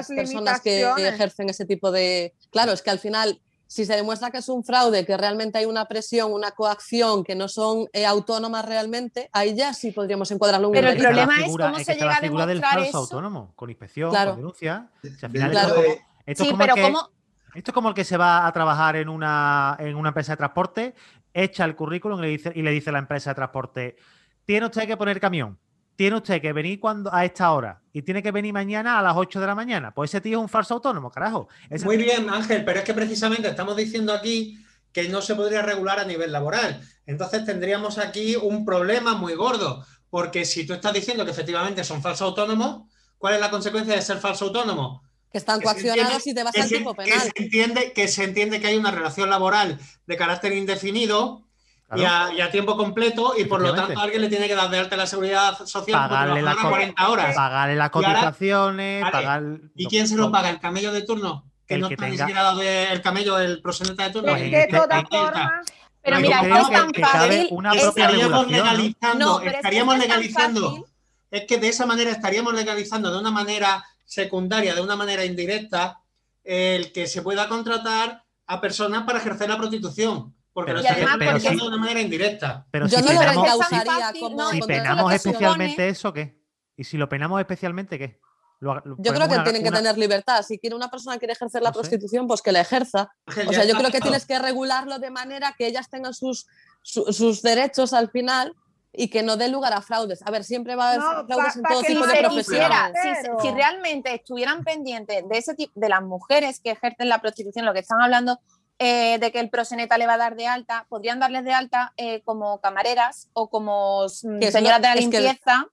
personas 0.08 0.60
que 0.60 0.82
ejercen 0.82 1.48
ese 1.48 1.64
tipo 1.64 1.90
de... 1.90 2.34
Claro, 2.50 2.72
es 2.72 2.82
que 2.82 2.90
al 2.90 2.98
final 2.98 3.40
si 3.68 3.84
se 3.84 3.94
demuestra 3.96 4.30
que 4.30 4.38
es 4.38 4.48
un 4.48 4.62
fraude, 4.64 5.04
que 5.04 5.16
realmente 5.16 5.58
hay 5.58 5.64
una 5.66 5.86
presión, 5.86 6.32
una 6.32 6.52
coacción, 6.52 7.24
que 7.24 7.34
no 7.34 7.48
son 7.48 7.86
eh, 7.92 8.06
autónomas 8.06 8.64
realmente, 8.64 9.28
ahí 9.32 9.54
ya 9.56 9.74
sí 9.74 9.90
podríamos 9.90 10.30
encuadrarlo 10.30 10.66
en 10.66 10.70
un 10.70 10.74
Pero 10.74 10.88
el 10.88 10.94
delito. 10.94 11.08
Problema 11.08 11.34
es 11.38 11.44
figura- 11.44 11.64
cómo 11.66 11.76
que 11.78 11.84
se 11.84 11.94
llega 11.94 12.06
la 12.06 12.12
a 12.14 12.20
figura 12.20 12.46
del 12.46 12.58
demostrar 12.60 12.74
falso 12.84 12.88
eso. 12.88 12.98
autónomo, 12.98 13.52
con 13.56 13.70
inspección, 13.70 14.10
Claro. 14.10 14.30
con 14.32 14.38
denuncia. 14.40 14.90
O 15.02 15.06
sea, 15.18 15.26
al 15.26 15.32
final 15.32 15.50
esto, 15.52 15.64
Claro. 15.66 15.68
es 15.68 15.74
como- 15.74 16.06
esto 16.26 16.30
es 16.30 16.38
Sí, 16.38 16.46
como 16.52 16.58
pero 16.58 16.74
que, 16.74 16.82
¿cómo? 16.82 17.10
esto 17.54 17.70
es 17.70 17.74
como 17.74 17.88
el 17.88 17.94
que 17.94 18.04
se 18.04 18.16
va 18.16 18.46
a 18.46 18.52
trabajar 18.52 18.96
en 18.96 19.08
una, 19.08 19.76
en 19.80 19.96
una 19.96 20.08
empresa 20.10 20.32
de 20.32 20.36
transporte, 20.36 20.94
echa 21.34 21.64
el 21.64 21.74
currículum 21.76 22.18
y 22.20 22.22
le 22.22 22.28
dice, 22.28 22.52
y 22.54 22.62
le 22.62 22.70
dice 22.70 22.90
a 22.90 22.92
la 22.92 22.98
empresa 23.00 23.30
de 23.30 23.34
transporte, 23.34 23.96
tiene 24.44 24.66
usted 24.66 24.86
que 24.86 24.96
poner 24.96 25.20
camión, 25.20 25.58
tiene 25.96 26.16
usted 26.16 26.40
que 26.42 26.52
venir 26.52 26.78
cuando 26.78 27.12
a 27.12 27.24
esta 27.24 27.50
hora 27.52 27.80
y 27.92 28.02
tiene 28.02 28.22
que 28.22 28.30
venir 28.30 28.52
mañana 28.52 28.98
a 28.98 29.02
las 29.02 29.16
8 29.16 29.40
de 29.40 29.46
la 29.46 29.54
mañana. 29.54 29.92
Pues 29.92 30.10
ese 30.10 30.20
tío 30.20 30.38
es 30.38 30.42
un 30.42 30.48
falso 30.48 30.74
autónomo, 30.74 31.10
carajo. 31.10 31.48
Ese 31.70 31.84
Muy 31.86 31.96
tío- 31.96 32.04
bien, 32.06 32.28
Ángel, 32.30 32.64
pero 32.64 32.78
es 32.80 32.84
que 32.84 32.94
precisamente 32.94 33.48
estamos 33.48 33.76
diciendo 33.76 34.12
aquí 34.12 34.58
que 34.92 35.08
no 35.08 35.22
se 35.22 35.34
podría 35.34 35.62
regular 35.62 35.98
a 35.98 36.04
nivel 36.04 36.32
laboral. 36.32 36.80
Entonces 37.06 37.44
tendríamos 37.44 37.98
aquí 37.98 38.36
un 38.36 38.64
problema 38.64 39.14
muy 39.14 39.34
gordo, 39.34 39.84
porque 40.10 40.44
si 40.44 40.66
tú 40.66 40.74
estás 40.74 40.92
diciendo 40.92 41.24
que 41.24 41.30
efectivamente 41.30 41.82
son 41.84 42.02
falsos 42.02 42.22
autónomos, 42.28 42.82
¿cuál 43.18 43.34
es 43.34 43.40
la 43.40 43.50
consecuencia 43.50 43.94
de 43.94 44.02
ser 44.02 44.18
falso 44.18 44.46
autónomo? 44.46 45.02
Que 45.30 45.38
están 45.38 45.60
Que 45.60 45.66
se 45.66 45.72
coaccionados 45.72 46.26
entiende- 46.26 46.30
y 46.30 46.34
te 46.34 46.44
vas 46.44 46.52
que 46.54 46.60
al 46.62 46.68
se- 46.68 46.78
tipo 46.78 46.94
que 46.94 47.02
penal. 47.04 47.20
se 47.20 47.42
entiende, 47.42 47.92
que 47.92 48.08
se 48.08 48.24
entiende 48.24 48.60
que 48.60 48.66
hay 48.68 48.76
una 48.76 48.90
relación 48.90 49.28
laboral 49.28 49.78
de 50.06 50.16
carácter 50.16 50.52
indefinido 50.52 51.45
y, 51.94 52.02
a, 52.04 52.32
y 52.36 52.40
a 52.40 52.50
tiempo 52.50 52.76
completo 52.76 53.34
y 53.38 53.44
por 53.44 53.60
lo 53.60 53.72
tanto 53.74 54.00
alguien 54.00 54.20
le 54.22 54.28
tiene 54.28 54.48
que 54.48 54.54
dar 54.56 54.68
de 54.70 54.78
alta 54.78 54.96
la 54.96 55.06
seguridad 55.06 55.56
social 55.58 55.74
porque 55.84 55.92
Pagarle 55.92 56.42
la 56.42 56.50
trabajará 56.52 56.62
co- 56.62 56.68
40 56.70 57.08
horas. 57.08 57.36
pagarle 57.36 57.76
las 57.76 57.86
Y 57.86 57.90
ahora- 57.94 58.12
cotizaciones, 58.14 59.00
Vale. 59.02 59.12
pagar... 59.12 59.42
¿Y 59.76 59.86
quién 59.86 60.08
se 60.08 60.16
lo 60.16 60.32
paga? 60.32 60.50
¿El 60.50 60.58
camello 60.58 60.92
de 60.92 61.02
turno? 61.02 61.44
Que 61.66 61.74
El 61.74 61.80
no 61.82 61.88
que 61.88 61.94
está 61.94 62.06
ni 62.06 62.12
tenga- 62.12 62.24
siquiera 62.24 62.42
dado 62.42 62.58
de- 62.60 62.92
el 62.92 63.02
camello 63.02 63.36
del 63.36 63.60
proseneta 63.62 64.04
de 64.04 64.10
turno. 64.10 64.28
Pues 64.30 64.40
De, 64.40 64.46
en 64.46 64.52
de 64.52 64.60
este- 64.62 64.76
todas 64.76 65.04
formas, 65.08 65.66
Pero 66.02 66.20
mira, 66.20 66.40
esto 66.42 66.56
es 66.56 66.70
tan 66.70 66.92
fácil. 66.94 67.48
una 67.50 67.72
es- 67.74 67.82
propia 67.82 68.04
estaríamos 68.06 68.46
legalizando, 68.48 69.40
estaríamos 69.40 69.98
legalizando. 69.98 70.86
Es 71.30 71.44
que 71.46 71.58
de 71.58 71.68
esa 71.68 71.86
manera 71.86 72.10
estaríamos 72.12 72.54
legalizando 72.54 73.12
de 73.12 73.18
una 73.18 73.30
manera 73.32 73.84
secundaria, 74.04 74.74
de 74.74 74.80
una 74.80 74.94
manera 74.96 75.24
indirecta, 75.24 75.98
el 76.44 76.92
que 76.92 77.08
se 77.08 77.22
pueda 77.22 77.48
contratar 77.48 78.22
a 78.46 78.60
personas 78.60 79.02
para 79.02 79.18
ejercer 79.18 79.48
la 79.48 79.56
prostitución. 79.56 80.32
Porque 80.56 80.72
Pero 80.72 80.82
lo 80.82 80.88
además, 80.88 81.10
porque- 81.12 81.24
legalizando 81.26 81.64
de 81.64 81.68
una 81.68 81.76
manera 81.76 82.00
indirecta. 82.00 82.66
Pero 82.70 82.86
Yo 82.86 82.96
si 82.98 83.04
no 83.04 83.12
lo 83.12 83.18
penamos, 83.20 83.34
tan 83.44 83.44
encausaría 83.54 84.06
fácil, 84.06 84.20
como 84.22 84.50
si 84.50 84.60
penamos 84.62 85.02
lo 85.04 85.08
que 85.10 85.18
supone- 85.18 85.32
especialmente 85.34 85.88
eso, 85.90 86.12
¿qué? 86.14 86.40
Y 86.78 86.84
si 86.84 86.96
lo 86.96 87.08
penamos 87.10 87.40
especialmente, 87.40 87.98
¿qué? 87.98 88.18
Lo- 88.60 88.74
lo- 88.86 88.96
Yo 88.98 89.12
creo 89.12 89.28
que 89.28 89.34
una- 89.34 89.44
tienen 89.44 89.62
que 89.62 89.68
una- 89.68 89.78
tener 89.80 89.98
libertad. 89.98 90.42
Si 90.42 90.58
quiere 90.58 90.74
una 90.74 90.88
persona 90.90 91.18
quiere 91.18 91.34
ejercer 91.34 91.60
la 91.62 91.68
No 91.68 91.74
sé. 91.74 91.80
prostitución, 91.80 92.26
pues 92.26 92.40
que 92.40 92.52
la 92.52 92.60
ejerza. 92.62 93.10
O 93.46 93.52
sea, 93.52 93.66
yo 93.66 93.76
creo 93.76 93.90
que 93.90 94.00
tienes 94.00 94.24
que 94.24 94.38
regularlo 94.38 94.98
de 94.98 95.10
manera 95.10 95.54
que 95.58 95.66
ellas 95.66 95.90
tengan 95.90 96.14
sus, 96.14 96.46
su- 96.80 97.12
sus 97.12 97.42
derechos 97.42 97.92
al 97.92 98.10
final 98.10 98.54
y 98.94 99.08
que 99.08 99.22
no 99.22 99.36
dé 99.36 99.48
lugar 99.50 99.74
a 99.74 99.82
fraudes. 99.82 100.22
A 100.26 100.30
ver, 100.30 100.42
siempre 100.42 100.74
va 100.74 100.84
a 100.84 100.88
haber 100.88 101.00
No, 101.00 101.26
fraudes 101.26 101.52
pa- 101.52 101.58
en 101.58 101.62
todo 101.64 101.80
que 101.82 101.86
tipo 101.88 102.06
de 102.06 102.16
profesiones. 102.18 102.70
si, 103.02 103.46
si 103.48 103.54
realmente 103.54 104.14
estuvieran 104.14 104.64
pendientes 104.64 105.28
de 105.28 105.36
ese 105.36 105.54
tipo 105.54 105.72
de 105.74 105.90
las 105.90 106.00
mujeres 106.02 106.58
que 106.60 106.70
ejercen 106.70 107.10
la 107.10 107.20
prostitución, 107.20 107.66
lo 107.66 107.74
que 107.74 107.80
están 107.80 108.00
hablando 108.00 108.40
eh, 108.78 109.18
de 109.18 109.32
que 109.32 109.40
el 109.40 109.50
proseneta 109.50 109.96
le 109.98 110.06
va 110.06 110.14
a 110.14 110.18
dar 110.18 110.36
de 110.36 110.46
alta, 110.46 110.86
podrían 110.88 111.18
darles 111.18 111.44
de 111.44 111.52
alta 111.52 111.92
eh, 111.96 112.22
como 112.24 112.60
camareras 112.60 113.28
o 113.32 113.48
como 113.48 114.04
mm, 114.04 114.42
señoras 114.42 114.82
de 114.82 114.88
la 114.88 114.94
limpieza. 114.96 115.66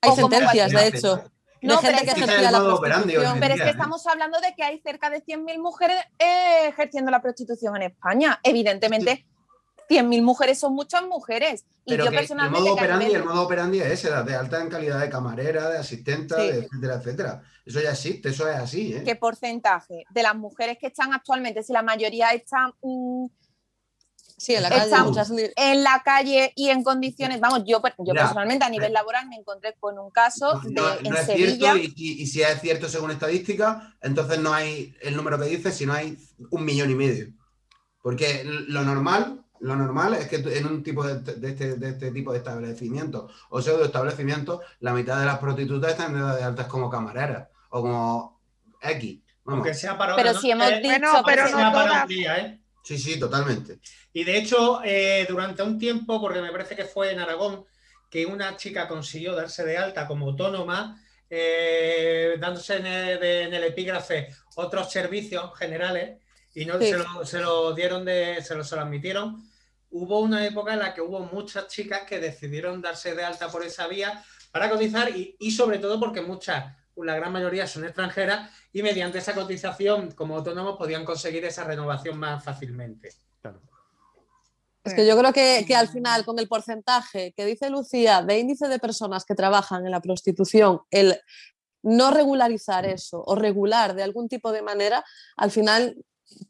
Hay 0.00 0.10
o 0.10 0.14
como 0.14 0.28
sentencias, 0.30 0.70
de 0.72 0.86
hecho, 0.86 1.24
No, 1.60 1.76
de 1.76 1.82
pero 1.82 1.98
gente 1.98 2.04
que 2.04 2.08
es 2.10 2.14
que- 2.14 2.24
ejercía 2.24 2.50
la 2.50 2.58
prostitución. 2.60 3.40
Pero 3.40 3.54
es 3.54 3.62
que 3.62 3.70
estamos 3.70 4.06
hablando 4.06 4.40
de 4.40 4.54
que 4.54 4.62
hay 4.64 4.80
cerca 4.80 5.10
de 5.10 5.22
100.000 5.24 5.58
mujeres 5.58 5.96
eh, 6.18 6.68
ejerciendo 6.68 7.10
la 7.10 7.20
prostitución 7.20 7.76
en 7.76 7.82
España. 7.82 8.38
Evidentemente, 8.44 9.26
100.000 9.88 10.22
mujeres 10.22 10.58
son 10.58 10.74
muchas 10.74 11.02
mujeres. 11.06 11.64
Y 11.84 11.92
Pero 11.92 12.04
yo 12.04 12.10
que 12.10 12.16
el 12.16 12.20
personalmente... 12.22 12.60
modo 12.60 12.74
operandi, 12.74 13.06
el 13.06 13.24
modo 13.24 13.42
operandi 13.42 13.80
es 13.80 13.92
ese, 14.04 14.10
de 14.10 14.34
alta 14.34 14.60
en 14.60 14.68
calidad 14.68 15.00
de 15.00 15.08
camarera, 15.08 15.70
de 15.70 15.78
asistenta, 15.78 16.36
Sí. 16.36 16.42
de 16.48 16.58
etcétera, 16.58 16.94
etcétera. 16.96 17.42
Eso 17.64 17.80
ya 17.80 17.90
existe, 17.92 18.28
eso 18.28 18.48
es 18.48 18.56
así, 18.56 18.92
¿eh? 18.94 19.02
¿Qué 19.04 19.16
porcentaje 19.16 20.04
de 20.10 20.22
las 20.22 20.34
mujeres 20.36 20.76
que 20.78 20.88
están 20.88 21.12
actualmente, 21.14 21.62
si 21.62 21.72
la 21.72 21.82
mayoría 21.82 22.30
están 22.32 22.72
mm, 22.82 23.26
Sí, 24.40 24.54
en 24.54 24.62
la 24.62 24.68
calle 24.68 24.84
Estamos- 24.84 25.08
muchas 25.08 25.30
ni- 25.30 25.42
en 25.56 25.82
la 25.82 26.00
calle 26.04 26.52
y 26.54 26.68
en 26.68 26.84
condiciones, 26.84 27.40
vamos, 27.40 27.64
yo, 27.66 27.82
per- 27.82 27.94
yo 27.98 28.12
Mira, 28.12 28.22
personalmente 28.22 28.64
a 28.64 28.68
nivel 28.70 28.92
laboral 28.92 29.26
me 29.28 29.34
encontré 29.34 29.74
con 29.80 29.98
un 29.98 30.10
caso 30.12 30.60
de, 30.60 30.70
No, 30.74 30.94
en 30.96 31.10
no 31.10 31.16
es 31.18 31.26
Sevilla, 31.26 31.72
cierto, 31.72 31.76
y, 31.78 31.92
y- 31.96 32.22
y 32.22 32.26
si 32.28 32.42
es 32.42 32.60
cierto 32.60 32.88
según 32.88 33.10
estadística, 33.10 33.96
entonces 34.00 34.38
no 34.38 34.52
hay 34.54 34.94
el 35.02 35.16
número 35.16 35.40
que 35.40 35.46
dice, 35.46 35.72
sino 35.72 35.92
hay 35.92 36.16
un 36.52 36.64
millón 36.64 36.88
y 36.88 36.94
medio. 36.94 37.32
Porque 38.00 38.44
lo 38.44 38.82
normal, 38.84 39.44
lo 39.60 39.76
normal 39.76 40.14
es 40.14 40.28
que 40.28 40.36
en 40.36 40.66
un 40.66 40.82
tipo 40.82 41.04
de, 41.06 41.20
de 41.20 41.48
este, 41.48 41.74
de 41.76 41.88
este 41.90 42.10
tipo 42.10 42.32
de 42.32 42.38
establecimientos 42.38 43.32
o 43.50 43.60
pseudo 43.62 43.84
establecimientos, 43.84 44.60
la 44.80 44.92
mitad 44.92 45.18
de 45.18 45.26
las 45.26 45.38
prostitutas 45.38 45.90
están 45.92 46.14
de, 46.14 46.36
de 46.36 46.42
altas 46.44 46.66
como 46.66 46.88
camareras 46.90 47.48
o 47.70 47.82
como 47.82 48.40
X. 48.80 49.20
Vamos. 49.44 49.58
Aunque 49.60 49.74
sea 49.74 49.96
para 49.96 50.14
pero 50.16 50.34
si 50.34 50.50
hemos 50.50 50.66
noche, 50.70 50.80
dicho 50.80 50.98
Bueno, 51.00 51.22
pero 51.26 51.42
que 51.44 51.48
sea 51.50 51.64
no 51.64 51.72
para 51.72 51.88
todas. 51.88 52.02
un 52.02 52.08
día, 52.08 52.38
¿eh? 52.38 52.60
Sí, 52.84 52.98
sí, 52.98 53.18
totalmente. 53.18 53.80
Y 54.12 54.24
de 54.24 54.38
hecho, 54.38 54.80
eh, 54.84 55.26
durante 55.28 55.62
un 55.62 55.78
tiempo, 55.78 56.20
porque 56.20 56.40
me 56.40 56.50
parece 56.52 56.74
que 56.76 56.84
fue 56.84 57.12
en 57.12 57.18
Aragón, 57.18 57.64
que 58.10 58.24
una 58.26 58.56
chica 58.56 58.88
consiguió 58.88 59.34
darse 59.34 59.64
de 59.64 59.76
alta 59.76 60.06
como 60.06 60.26
autónoma, 60.26 61.00
eh, 61.30 62.36
dándose 62.40 62.76
en 62.76 62.86
el, 62.86 63.20
de- 63.20 63.42
en 63.42 63.54
el 63.54 63.64
epígrafe 63.64 64.28
otros 64.56 64.90
servicios 64.90 65.50
generales 65.58 66.18
y 66.60 66.66
no 66.66 66.78
Sí. 66.78 66.90
se, 66.90 66.98
lo, 66.98 67.24
se 67.24 67.38
lo 67.40 67.72
dieron 67.72 68.04
de, 68.04 68.42
se 68.42 68.54
lo, 68.54 68.64
se 68.64 68.74
lo 68.76 68.82
admitieron. 68.82 69.42
Hubo 69.90 70.20
una 70.20 70.44
época 70.44 70.72
en 70.72 70.80
la 70.80 70.92
que 70.92 71.00
hubo 71.00 71.20
muchas 71.20 71.68
chicas 71.68 72.02
que 72.02 72.18
decidieron 72.20 72.82
darse 72.82 73.14
de 73.14 73.24
alta 73.24 73.48
por 73.50 73.64
esa 73.64 73.86
vía 73.86 74.22
para 74.50 74.68
cotizar 74.68 75.16
y, 75.16 75.36
y 75.38 75.50
sobre 75.52 75.78
todo 75.78 75.98
porque 76.00 76.20
muchas, 76.20 76.74
la 76.96 77.14
gran 77.14 77.32
mayoría 77.32 77.66
son 77.66 77.84
extranjeras 77.84 78.50
y 78.72 78.82
mediante 78.82 79.18
esa 79.18 79.34
cotización 79.34 80.10
como 80.12 80.36
autónomos 80.36 80.76
podían 80.76 81.04
conseguir 81.04 81.44
esa 81.44 81.64
renovación 81.64 82.18
más 82.18 82.42
fácilmente. 82.42 83.12
Claro. 83.40 83.60
Es 84.84 84.94
que 84.94 85.06
yo 85.06 85.16
creo 85.18 85.32
que, 85.32 85.64
que 85.66 85.76
al 85.76 85.88
final, 85.88 86.24
con 86.24 86.38
el 86.38 86.48
porcentaje 86.48 87.32
que 87.36 87.44
dice 87.44 87.70
Lucía 87.70 88.22
de 88.22 88.38
índice 88.38 88.68
de 88.68 88.78
personas 88.78 89.24
que 89.24 89.34
trabajan 89.34 89.84
en 89.84 89.92
la 89.92 90.00
prostitución, 90.00 90.80
el 90.90 91.20
no 91.82 92.10
regularizar 92.10 92.84
eso 92.84 93.22
o 93.24 93.34
regular 93.36 93.94
de 93.94 94.02
algún 94.02 94.28
tipo 94.28 94.50
de 94.50 94.62
manera, 94.62 95.04
al 95.36 95.50
final, 95.50 95.96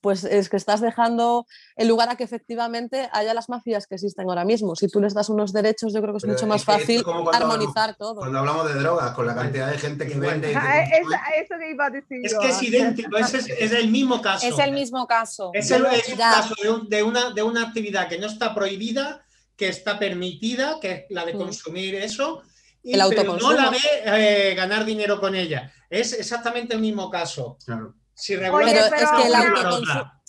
pues 0.01 0.25
es 0.25 0.49
que 0.49 0.57
estás 0.57 0.81
dejando 0.81 1.47
el 1.77 1.89
lugar 1.89 2.09
a 2.09 2.17
que 2.17 2.25
efectivamente 2.25 3.09
haya 3.13 3.33
las 3.35 3.49
mafias 3.49 3.87
que 3.87 3.95
existen 3.95 4.29
ahora 4.29 4.45
mismo. 4.45 4.77
Si 4.77 4.89
tú 4.89 5.01
les 5.01 5.15
das 5.15 5.29
unos 5.29 5.53
derechos, 5.53 5.93
yo 5.93 6.01
creo 6.01 6.13
que 6.13 6.19
es 6.19 6.23
Pero 6.23 6.33
mucho 6.35 6.45
es 6.45 6.49
más 6.49 6.65
fácil 6.65 7.03
armonizar 7.33 7.97
todo. 7.97 8.17
Cuando 8.17 8.39
hablamos 8.39 8.67
de 8.73 8.79
drogas, 8.81 9.13
con 9.13 9.27
la 9.27 9.35
cantidad 9.35 9.71
de 9.71 9.79
gente 9.79 10.07
que 10.07 10.19
vende. 10.19 10.55
Ah, 10.55 10.85
consume, 11.01 11.17
es- 11.37 11.45
eso 11.45 11.55
que 11.59 11.71
iba 11.71 11.87
a 11.87 11.91
decir 11.91 12.19
Es 12.25 12.35
que 12.39 12.49
es 12.49 12.63
idéntico, 12.63 13.17
es, 13.19 13.35
es- 13.35 13.73
el 13.73 13.89
mismo 13.91 14.21
caso. 14.21 14.47
es 14.47 14.59
el 14.59 14.73
mismo 14.73 15.07
caso. 15.07 15.51
Es, 15.55 15.71
el- 15.71 15.87
es 15.87 16.09
un 16.09 16.17
caso 16.19 16.55
de, 16.63 16.71
un- 16.71 16.89
de 16.89 17.03
una, 17.03 17.31
de 17.31 17.43
una 17.43 17.63
actividad 17.63 18.09
que 18.09 18.19
no 18.19 18.27
está 18.27 18.55
prohibida, 18.55 19.25
que 19.57 19.69
está 19.69 19.99
permitida, 19.99 20.79
que 20.81 20.93
es 20.93 21.05
la 21.11 21.25
de 21.25 21.35
Mm. 21.35 21.39
consumir 21.39 21.95
eso, 21.97 22.43
y, 22.83 22.95
El 22.95 23.03
pero 23.09 23.37
no 23.37 23.53
la 23.53 23.71
de 23.71 24.51
eh, 24.51 24.55
ganar 24.55 24.85
dinero 24.85 25.21
con 25.21 25.35
ella. 25.35 25.73
Es 25.91 26.13
exactamente 26.13 26.75
el 26.75 26.81
mismo 26.81 27.11
caso. 27.11 27.57
claro. 27.65 27.95
Si 28.19 28.37
regulas 28.37 28.71
Pero 28.73 28.85
es 28.85 29.11
que 29.11 29.27
el. 29.29 29.35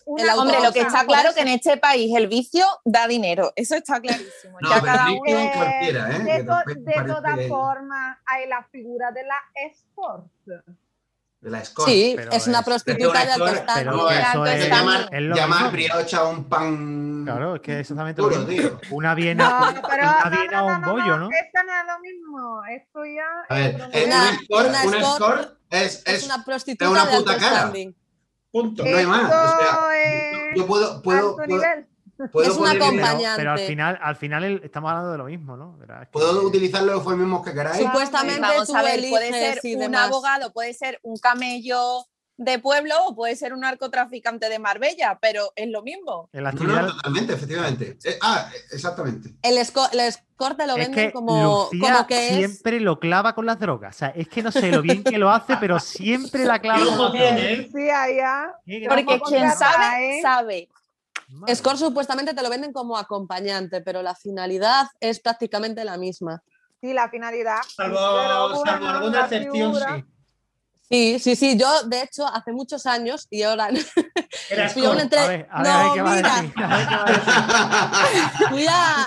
Una 0.06 0.36
Hombre, 0.38 0.58
lo 0.64 0.72
que 0.72 0.80
está 0.82 1.06
claro 1.06 1.36
que 1.36 1.42
en 1.42 1.50
este 1.50 1.78
país 1.78 2.16
el 2.16 2.28
vicio 2.28 2.66
da 2.84 3.08
dinero. 3.08 3.54
Eso 3.56 3.76
está 3.76 4.00
clarísimo. 4.00 4.58
No, 4.60 4.70
ya 4.72 4.82
cada 4.82 5.12
uno. 5.12 5.22
que 5.24 5.52
cualquiera, 5.56 6.16
¿eh? 6.16 6.20
De, 6.24 6.44
to- 6.46 6.64
de 6.80 7.04
todas 7.14 7.48
formas, 7.48 8.18
hay 8.26 8.48
la 8.48 8.64
figura 8.72 9.12
de 9.12 9.24
la 9.24 9.36
escort. 9.70 10.26
De 11.42 11.50
la 11.50 11.60
escort. 11.60 11.88
Sí, 11.88 12.14
pero 12.18 12.32
es 12.34 12.48
una 12.48 12.60
es- 12.60 12.66
prostituta 12.66 13.26
de 13.26 13.32
alto 13.32 13.46
llamar, 15.36 15.72
brioche 15.72 16.16
a 16.18 16.24
un 16.26 16.44
pan. 16.46 17.24
Claro, 17.26 17.56
es 17.56 17.62
que 17.62 17.74
es 17.74 17.80
exactamente 17.80 18.22
Puro, 18.22 18.36
lo 18.40 18.42
mismo. 18.46 18.70
tío. 18.78 18.80
Una 18.92 19.10
No, 19.12 19.16
viena, 19.16 19.82
pero 19.90 20.04
una 20.04 20.24
no, 20.30 20.38
viena 20.38 20.58
no, 20.60 20.66
o 20.66 20.70
no, 20.70 20.76
un 20.76 20.82
bollo, 21.00 21.18
no. 21.18 21.30
Esto 21.32 21.60
no 21.66 21.72
es 21.80 21.86
lo 21.88 22.00
mismo. 22.02 22.62
Esto 22.66 23.00
ya. 23.06 23.28
A 23.48 23.56
ver, 23.56 23.90
es 23.94 24.02
eh, 24.04 24.06
una 24.08 24.30
escort, 24.32 24.68
una 24.70 24.84
una 24.84 24.98
escort 25.00 25.40
escort 25.40 25.58
es, 25.70 25.96
Es 25.96 26.08
es- 26.08 26.26
una 26.26 26.44
prostituta 26.44 26.90
una 26.90 27.06
de 27.06 27.12
alto 27.12 27.24
puta 27.24 27.38
cara. 27.38 27.72
Punto. 28.52 28.84
no 28.84 28.98
hay 28.98 29.06
más. 29.06 29.26
O 29.26 29.30
sea, 29.30 29.68
Esto 29.70 29.92
es 29.92 30.58
yo 30.58 30.68
puedo, 30.68 31.02
puedo, 31.04 31.20
alto 31.20 31.36
puedo, 31.36 31.48
nivel. 31.48 31.62
puedo 31.86 31.89
Es 32.20 32.58
una 32.58 32.72
poner- 32.74 32.80
compañía. 32.80 33.34
Pero, 33.36 33.36
pero 33.38 33.52
al 33.52 33.58
acompañante. 33.58 33.68
final, 33.68 34.00
al 34.02 34.16
final 34.16 34.44
el- 34.44 34.62
estamos 34.64 34.90
hablando 34.90 35.12
de 35.14 35.18
lo 35.18 35.26
mismo, 35.26 35.56
¿no? 35.58 35.78
Verás 35.78 36.02
que- 36.08 36.12
puedo 36.12 36.42
utilizar 36.46 36.84
los 36.84 36.96
eufemismos 36.96 37.46
que 37.46 37.54
queráis. 37.54 37.82
Supuestamente 37.86 38.42
Vamos 38.42 38.68
tú 38.68 38.76
a 38.76 38.82
ver, 38.82 39.10
puede 39.10 39.32
ser 39.32 39.60
un 39.76 39.80
demás. 39.80 40.08
abogado, 40.08 40.52
puede 40.54 40.74
ser 40.74 41.00
un 41.04 41.18
camello, 41.18 42.06
de 42.42 42.58
pueblo 42.58 42.96
o 43.06 43.14
puede 43.16 43.36
ser 43.36 43.54
un 43.54 43.60
narcotraficante 43.60 44.48
de 44.48 44.60
Marbella, 44.60 45.20
pero 45.22 45.52
es 45.58 45.68
lo 45.68 45.82
mismo. 45.84 46.30
En 46.32 46.46
la 46.46 46.54
No, 46.54 46.60
no, 46.64 46.64
actividad- 46.74 46.88
totalmente, 46.96 47.34
efectivamente. 47.34 47.98
Eh, 48.06 48.18
ah, 48.22 48.50
exactamente. 48.72 49.34
El, 49.42 49.58
esco- 49.58 49.90
el 49.92 50.00
escort 50.00 50.58
te 50.58 50.66
lo 50.66 50.78
es 50.78 50.88
venden 50.88 51.08
que 51.08 51.12
como, 51.12 51.68
Lucía 51.74 51.94
como 51.96 52.08
que 52.08 52.30
es. 52.30 52.36
siempre 52.38 52.80
lo 52.80 52.98
clava 52.98 53.36
con 53.36 53.46
las 53.46 53.60
drogas. 53.60 53.94
O 53.94 54.00
sea, 54.00 54.08
es 54.16 54.30
que 54.30 54.42
no 54.42 54.54
sé 54.54 54.72
lo 54.72 54.82
bien 54.82 55.04
que 55.04 55.18
lo 55.18 55.30
hace, 55.30 55.58
pero 55.58 55.80
siempre 55.82 56.46
la 56.46 56.60
clava 56.60 56.80
Qué 56.80 56.86
con 56.86 56.94
ojo 56.94 57.04
las 57.04 57.12
drogas. 57.14 57.36
tiene. 57.36 57.70
Sí, 57.74 57.90
allá. 57.90 58.54
Qué 58.66 58.86
Porque 58.88 59.20
quien 59.28 59.52
sabe, 59.52 60.22
sabe. 60.22 60.70
Madre 61.30 61.54
Escort 61.54 61.78
supuestamente 61.78 62.34
te 62.34 62.42
lo 62.42 62.50
venden 62.50 62.74
como 62.74 62.98
acompañante, 62.98 63.82
pero 63.82 64.02
la 64.02 64.16
finalidad 64.16 64.88
es 65.00 65.20
prácticamente 65.20 65.84
la 65.86 65.98
misma. 65.98 66.42
Sí, 66.82 66.94
la 66.94 67.10
finalidad. 67.10 67.60
Salvo, 67.76 67.98
alguna 68.00 69.22
excepción, 69.22 69.74
figura- 69.74 69.96
sí. 69.98 70.06
Sí, 70.92 71.20
sí, 71.20 71.36
sí. 71.36 71.58
Yo, 71.58 71.84
de 71.84 72.02
hecho, 72.02 72.26
hace 72.26 72.52
muchos 72.52 72.88
años 72.88 73.28
y 73.30 73.44
ahora 73.44 73.70
Era 74.50 74.70
fui 74.70 74.86
a 74.86 74.90
un 74.92 75.00
escort. 75.00 75.14
entre- 75.14 75.20
A 75.20 75.28
ver, 75.28 75.48
a 75.52 75.64
ver, 75.64 75.72
No, 75.72 75.80
a 75.80 75.84
ver 75.84 75.92
qué 75.94 76.02
va 76.02 76.12
a 76.12 76.16
mira. 76.16 76.30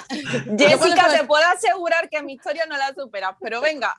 cuando 0.43 0.59
Jessica, 0.59 1.09
te 1.19 1.25
puedo 1.25 1.45
asegurar 1.47 2.09
que 2.09 2.23
mi 2.23 2.35
historia 2.35 2.67
no 2.67 2.77
la 2.77 2.93
superas, 2.95 3.35
pero 3.41 3.61
venga. 3.61 3.97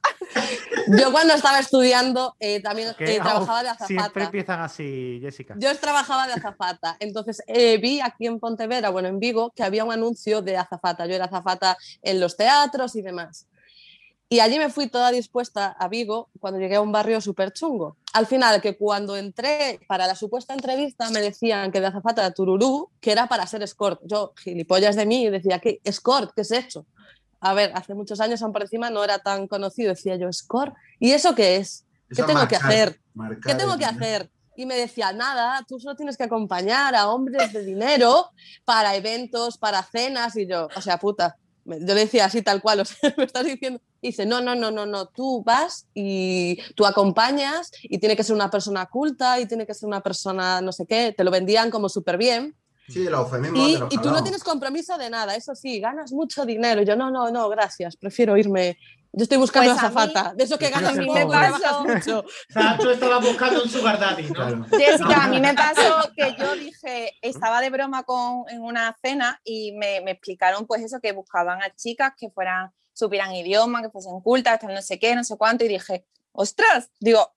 Yo 0.88 1.12
cuando 1.12 1.34
estaba 1.34 1.60
estudiando 1.60 2.36
eh, 2.40 2.62
también 2.62 2.90
eh, 3.00 3.20
trabajaba 3.20 3.64
de 3.64 3.70
Siempre 3.86 3.98
azafata. 3.98 4.26
empiezan 4.26 4.62
así, 4.62 5.20
Jessica. 5.22 5.56
Yo 5.58 5.76
trabajaba 5.78 6.28
de 6.28 6.34
azafata. 6.34 6.96
Entonces 7.00 7.44
eh, 7.48 7.78
vi 7.78 8.02
aquí 8.02 8.28
en 8.28 8.40
Pontevedra, 8.40 8.90
bueno, 8.90 9.08
en 9.08 9.20
Vigo, 9.20 9.52
que 9.56 9.64
había 9.64 9.84
un 9.84 9.92
anuncio 9.92 10.42
de 10.42 10.58
azafata. 10.58 11.06
Yo 11.06 11.16
era 11.16 11.26
azafata 11.26 11.78
en 12.02 12.20
los 12.20 12.38
teatros 12.38 12.96
y 12.96 13.02
demás. 13.02 13.48
Y 14.34 14.40
allí 14.40 14.58
me 14.58 14.72
fui 14.72 14.88
toda 14.88 15.12
dispuesta 15.12 15.76
a 15.78 15.88
Vigo 15.88 16.32
cuando 16.40 16.60
llegué 16.60 16.78
a 16.78 16.82
un 16.82 16.92
barrio 16.92 17.22
súper 17.22 17.54
chungo. 17.54 17.98
Al 18.14 18.26
final, 18.26 18.64
que 18.64 18.76
cuando 18.76 19.16
entré 19.16 19.80
para 19.88 20.08
la 20.08 20.16
supuesta 20.16 20.56
entrevista 20.56 21.12
me 21.12 21.22
decían 21.22 21.72
que 21.72 21.80
de 21.80 21.86
azafata 21.86 22.24
de 22.24 22.32
Tururú, 22.32 22.90
que 23.00 23.12
era 23.12 23.28
para 23.28 23.46
ser 23.46 23.62
escort. 23.62 24.02
Yo, 24.06 24.34
gilipollas 24.44 24.96
de 24.96 25.06
mí, 25.06 25.30
decía, 25.30 25.60
¿qué 25.60 25.82
escort? 25.84 26.32
¿Qué 26.34 26.42
es 26.42 26.50
eso? 26.50 26.88
A 27.42 27.54
ver, 27.54 27.74
hace 27.76 27.94
muchos 27.94 28.20
años 28.22 28.42
aún 28.42 28.54
por 28.54 28.64
encima 28.64 28.90
no 28.90 29.04
era 29.04 29.20
tan 29.20 29.48
conocido. 29.48 29.90
Decía 29.90 30.16
yo, 30.16 30.30
escort. 30.30 30.74
¿Y 31.00 31.12
eso 31.12 31.36
qué 31.36 31.58
es? 31.58 31.86
¿Qué 32.10 32.24
Eso 32.24 32.26
tengo 32.26 32.48
que 32.48 32.56
hacer? 32.56 33.00
¿Qué 33.46 33.54
tengo 33.54 33.78
que 33.78 33.86
hacer? 33.86 34.32
Y 34.56 34.66
me 34.66 34.76
decía, 34.76 35.14
nada, 35.14 35.64
tú 35.68 35.80
solo 35.80 35.96
tienes 35.96 36.18
que 36.18 36.24
acompañar 36.24 36.96
a 36.96 37.08
hombres 37.10 37.54
de 37.54 37.64
dinero 37.64 38.32
para 38.66 38.96
eventos, 38.96 39.60
para 39.60 39.84
cenas. 39.84 40.36
Y 40.38 40.48
yo, 40.48 40.70
o 40.76 40.82
sea, 40.82 40.98
puta, 40.98 41.38
yo 41.66 41.78
le 41.80 42.02
decía 42.02 42.26
así 42.26 42.42
tal 42.42 42.62
cual, 42.62 42.82
o 42.82 42.86
sea, 42.86 43.14
me 43.18 43.24
estás 43.24 43.46
diciendo. 43.46 43.82
Y 44.02 44.08
dice, 44.08 44.26
no, 44.26 44.42
no, 44.42 44.54
no, 44.56 44.70
no, 44.70 44.86
no, 44.86 45.08
tú 45.08 45.44
vas 45.46 45.88
y 45.94 46.58
tú 46.76 46.86
acompañas 46.86 47.72
y 47.84 48.00
tiene 48.00 48.18
que 48.18 48.24
ser 48.24 48.36
una 48.36 48.52
persona 48.52 48.86
culta 48.88 49.40
y 49.40 49.46
tiene 49.46 49.66
que 49.66 49.74
ser 49.74 49.88
una 49.88 50.02
persona 50.02 50.60
no 50.62 50.72
sé 50.72 50.86
qué. 50.86 51.14
Te 51.16 51.24
lo 51.24 51.32
vendían 51.32 51.72
como 51.72 51.88
súper 51.88 52.18
bien. 52.18 52.56
Sí, 52.90 53.06
los 53.06 53.22
eufemismos 53.22 53.94
Y, 53.94 53.98
tú 53.98 54.12
no 54.12 54.22
tienes 54.24 54.44
compromiso 54.44 54.98
de 54.98 55.10
nada, 55.10 55.36
eso 55.36 55.56
sí, 55.56 55.80
ganas 55.80 56.12
mucho 56.12 56.46
dinero. 56.46 56.82
Y 56.82 56.86
yo, 56.86 56.98
no, 56.98 57.10
no, 57.12 57.32
no, 57.32 57.48
gracias, 57.50 57.96
prefiero 57.96 58.38
irme. 58.38 58.78
Yo 59.16 59.24
estoy 59.24 59.38
buscando 59.38 59.72
Pues 59.72 59.84
a 59.84 59.90
mí- 59.90 59.96
azafata, 59.96 60.34
de 60.34 60.44
eso 60.44 60.58
que 60.58 60.72
poco, 60.72 61.14
pobre. 61.30 61.30
trabajas 61.30 61.82
Me 61.86 61.94
mucho. 61.96 62.20
O 62.22 62.26
sea, 62.52 62.78
tú 62.80 62.90
estabas 62.90 63.24
buscando 63.24 63.62
un 63.64 63.70
sugar 63.70 64.00
daddy, 64.00 64.24
¿no? 64.24 64.34
Claro. 64.34 64.66
Jessica, 64.72 65.24
a 65.26 65.28
mí 65.28 65.40
me 65.40 65.54
pasó 65.54 66.12
que 66.16 66.36
yo 66.40 66.56
dije, 66.56 67.14
estaba 67.22 67.62
de 67.62 67.70
broma 67.70 68.04
con, 68.04 68.46
en 68.50 68.62
una 68.64 68.96
cena 69.04 69.40
y 69.44 69.72
me, 69.74 70.02
me 70.02 70.12
explicaron 70.12 70.66
pues 70.66 70.82
eso, 70.84 71.00
que 71.00 71.12
buscaban 71.12 71.62
a 71.62 71.70
chicas 71.76 72.14
que 72.18 72.32
fueran, 72.32 72.72
supieran 72.92 73.34
idioma, 73.36 73.84
que 73.84 73.92
fuesen 73.92 74.20
cultas, 74.22 74.60
tal 74.60 74.74
no 74.74 74.82
sé 74.82 74.98
qué, 74.98 75.16
no 75.16 75.24
sé 75.24 75.38
cuánto, 75.38 75.64
y 75.64 75.68
dije, 75.68 76.08
ostras, 76.32 76.90
digo, 77.00 77.36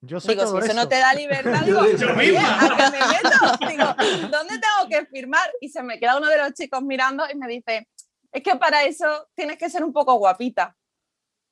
Yo 0.00 0.20
soy 0.20 0.34
digo, 0.34 0.46
si 0.46 0.56
eso, 0.56 0.64
eso. 0.66 0.74
no 0.74 0.88
te 0.88 0.96
da 0.98 1.12
libertad, 1.12 1.60
digo, 1.62 1.82
digo, 1.84 1.98
Yo 1.98 2.14
"Oye, 2.16 2.32
misma. 2.32 2.56
¿a 2.58 2.68
qué 2.76 2.82
me 2.98 3.06
meto? 3.06 3.68
Digo, 3.68 4.28
¿dónde 4.30 4.54
tengo 4.58 4.88
que 4.88 5.04
firmar? 5.04 5.50
Y 5.60 5.68
se 5.68 5.82
me 5.82 6.00
queda 6.00 6.16
uno 6.16 6.28
de 6.28 6.38
los 6.38 6.54
chicos 6.54 6.80
mirando 6.82 7.24
y 7.30 7.36
me 7.36 7.46
dice, 7.48 7.86
es 8.32 8.42
que 8.42 8.56
para 8.56 8.84
eso 8.84 9.28
tienes 9.34 9.58
que 9.58 9.68
ser 9.68 9.84
un 9.84 9.92
poco 9.92 10.14
guapita. 10.14 10.74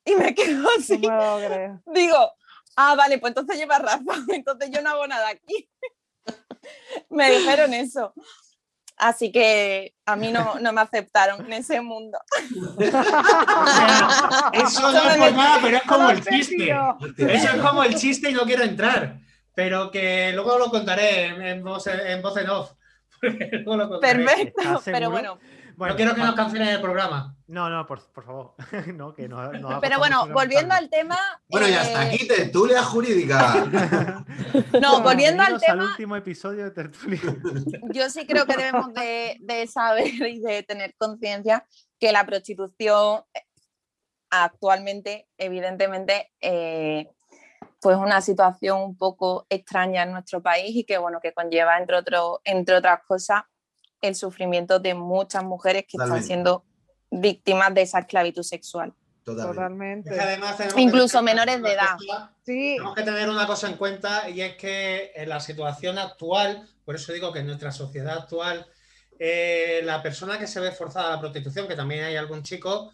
Y 0.06 0.14
me 0.14 0.34
quedo 0.34 0.66
así. 0.78 0.98
No 0.98 1.38
creo. 1.38 1.82
Digo, 1.92 2.32
ah, 2.76 2.94
vale, 2.94 3.18
pues 3.18 3.32
entonces 3.32 3.58
llevas 3.58 3.82
razón, 3.82 4.24
entonces 4.28 4.70
yo 4.70 4.80
no 4.80 4.90
hago 4.90 5.06
nada 5.06 5.28
aquí. 5.28 5.68
me 7.10 7.30
dijeron 7.30 7.74
eso. 7.74 8.14
Así 8.96 9.30
que 9.30 9.94
a 10.06 10.16
mí 10.16 10.32
no, 10.32 10.54
no 10.58 10.72
me 10.72 10.80
aceptaron 10.80 11.44
en 11.44 11.52
ese 11.52 11.82
mundo. 11.82 12.18
Eso 14.54 14.90
no 14.90 15.10
es 15.10 15.16
por 15.18 15.32
nada, 15.34 15.58
pero 15.60 15.76
es 15.76 15.82
como 15.82 16.08
el 16.08 16.24
chiste. 16.24 16.74
Eso 17.18 17.48
es 17.48 17.60
como 17.60 17.84
el 17.84 17.94
chiste 17.96 18.30
y 18.30 18.32
no 18.32 18.44
quiero 18.44 18.62
entrar. 18.62 19.18
Pero 19.54 19.90
que 19.90 20.32
luego 20.32 20.58
lo 20.58 20.70
contaré 20.70 21.26
en, 21.26 21.42
en 21.42 21.62
voz, 21.62 21.86
en 21.88 22.22
voz 22.22 22.38
en 22.38 22.48
off. 22.48 22.72
Porque 23.20 23.50
luego 23.52 23.76
lo 23.76 23.88
contaré. 23.90 24.24
Perfecto, 24.24 24.62
¿Estás 24.62 24.82
pero 24.84 25.10
bueno. 25.10 25.38
Bueno, 25.76 25.92
no 25.92 25.96
quiero 25.96 26.14
que 26.14 26.22
nos 26.22 26.34
cancelen 26.34 26.68
el 26.68 26.80
programa. 26.80 27.36
No, 27.48 27.68
no, 27.68 27.86
por, 27.86 28.02
por 28.10 28.24
favor. 28.24 28.54
no, 28.94 29.14
que 29.14 29.28
no, 29.28 29.50
Pero 29.80 29.98
bueno, 29.98 30.26
volviendo 30.32 30.74
al 30.74 30.88
tema. 30.88 31.18
Bueno, 31.48 31.68
ya 31.68 31.74
eh, 31.74 31.78
hasta 31.78 32.00
aquí 32.00 32.26
tertulia 32.26 32.82
jurídica. 32.82 34.24
No, 34.80 35.02
volviendo 35.02 35.42
al 35.42 35.60
tema, 35.60 35.84
último 35.90 36.16
episodio 36.16 36.64
de 36.64 36.70
Tertulia. 36.70 37.20
yo 37.92 38.08
sí 38.08 38.26
creo 38.26 38.46
que 38.46 38.56
debemos 38.56 38.92
de, 38.94 39.36
de 39.40 39.66
saber 39.66 40.06
y 40.06 40.40
de 40.40 40.62
tener 40.62 40.94
conciencia 40.96 41.66
que 41.98 42.12
la 42.12 42.24
prostitución 42.24 43.22
eh, 43.34 43.40
actualmente, 44.30 45.28
evidentemente, 45.36 46.32
eh, 46.40 47.10
pues 47.80 47.96
una 47.96 48.20
situación 48.20 48.80
un 48.80 48.96
poco 48.96 49.46
extraña 49.50 50.04
en 50.04 50.12
nuestro 50.12 50.42
país 50.42 50.74
y 50.74 50.84
que 50.84 50.98
bueno, 50.98 51.20
que 51.20 51.32
conlleva 51.32 51.78
entre 51.78 51.96
otro, 51.96 52.40
entre 52.44 52.76
otras 52.76 53.00
cosas 53.06 53.42
el 54.00 54.14
sufrimiento 54.14 54.78
de 54.78 54.94
muchas 54.94 55.44
mujeres 55.44 55.84
que 55.88 55.96
están 55.96 56.22
siendo 56.22 56.64
víctimas 57.10 57.74
de 57.74 57.82
esa 57.82 58.00
esclavitud 58.00 58.42
sexual. 58.42 58.94
Totalmente. 59.24 59.54
Totalmente. 59.56 60.10
Es 60.10 60.16
que 60.16 60.22
además 60.22 60.56
tenemos 60.56 60.78
Incluso 60.80 61.22
menores 61.22 61.60
de 61.62 61.72
edad. 61.72 61.96
cosa- 61.96 62.32
Sí, 62.44 62.74
Tenemos 62.76 62.94
que 62.94 63.02
tener 63.02 63.28
una 63.28 63.46
cosa 63.46 63.68
en 63.68 63.76
cuenta 63.76 64.30
y 64.30 64.40
es 64.40 64.56
que 64.56 65.10
en 65.16 65.28
la 65.28 65.40
situación 65.40 65.98
actual, 65.98 66.68
por 66.84 66.94
eso 66.94 67.12
digo 67.12 67.32
que 67.32 67.40
en 67.40 67.46
nuestra 67.48 67.72
sociedad 67.72 68.18
actual, 68.18 68.66
eh, 69.18 69.80
la 69.82 70.00
persona 70.02 70.38
que 70.38 70.46
se 70.46 70.60
ve 70.60 70.70
forzada 70.70 71.08
a 71.08 71.16
la 71.16 71.20
prostitución, 71.20 71.66
que 71.66 71.74
también 71.74 72.04
hay 72.04 72.16
algún 72.16 72.42
chico, 72.44 72.92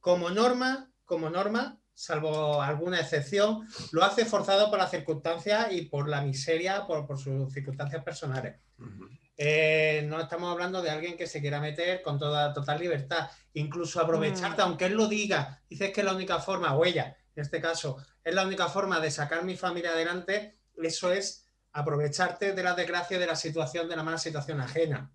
como 0.00 0.30
norma, 0.30 0.90
como 1.04 1.30
norma, 1.30 1.78
salvo 1.94 2.60
alguna 2.60 2.98
excepción, 3.00 3.68
lo 3.92 4.02
hace 4.04 4.24
forzado 4.24 4.70
por 4.70 4.78
las 4.80 4.90
circunstancias 4.90 5.68
y 5.70 5.82
por 5.82 6.08
la 6.08 6.22
miseria, 6.22 6.86
por, 6.86 7.06
por 7.06 7.18
sus 7.18 7.52
circunstancias 7.52 8.02
personales. 8.02 8.56
Eh, 9.40 10.04
no 10.08 10.20
estamos 10.20 10.50
hablando 10.50 10.82
de 10.82 10.90
alguien 10.90 11.16
que 11.16 11.28
se 11.28 11.40
quiera 11.40 11.60
meter 11.60 12.02
con 12.02 12.18
toda 12.18 12.52
total 12.52 12.80
libertad, 12.80 13.30
incluso 13.54 14.00
aprovecharte, 14.00 14.62
aunque 14.62 14.86
él 14.86 14.94
lo 14.94 15.06
diga, 15.06 15.62
dices 15.70 15.92
que 15.92 16.00
es 16.00 16.04
la 16.04 16.12
única 16.14 16.40
forma, 16.40 16.74
o 16.74 16.84
ella, 16.84 17.16
en 17.36 17.42
este 17.42 17.60
caso, 17.60 17.98
es 18.24 18.34
la 18.34 18.44
única 18.44 18.66
forma 18.66 18.98
de 18.98 19.12
sacar 19.12 19.44
mi 19.44 19.56
familia 19.56 19.92
adelante, 19.92 20.58
eso 20.82 21.12
es 21.12 21.46
aprovecharte 21.72 22.52
de 22.52 22.62
la 22.64 22.74
desgracia, 22.74 23.16
de 23.16 23.26
la 23.28 23.36
situación, 23.36 23.88
de 23.88 23.94
la 23.94 24.02
mala 24.02 24.18
situación 24.18 24.60
ajena. 24.60 25.12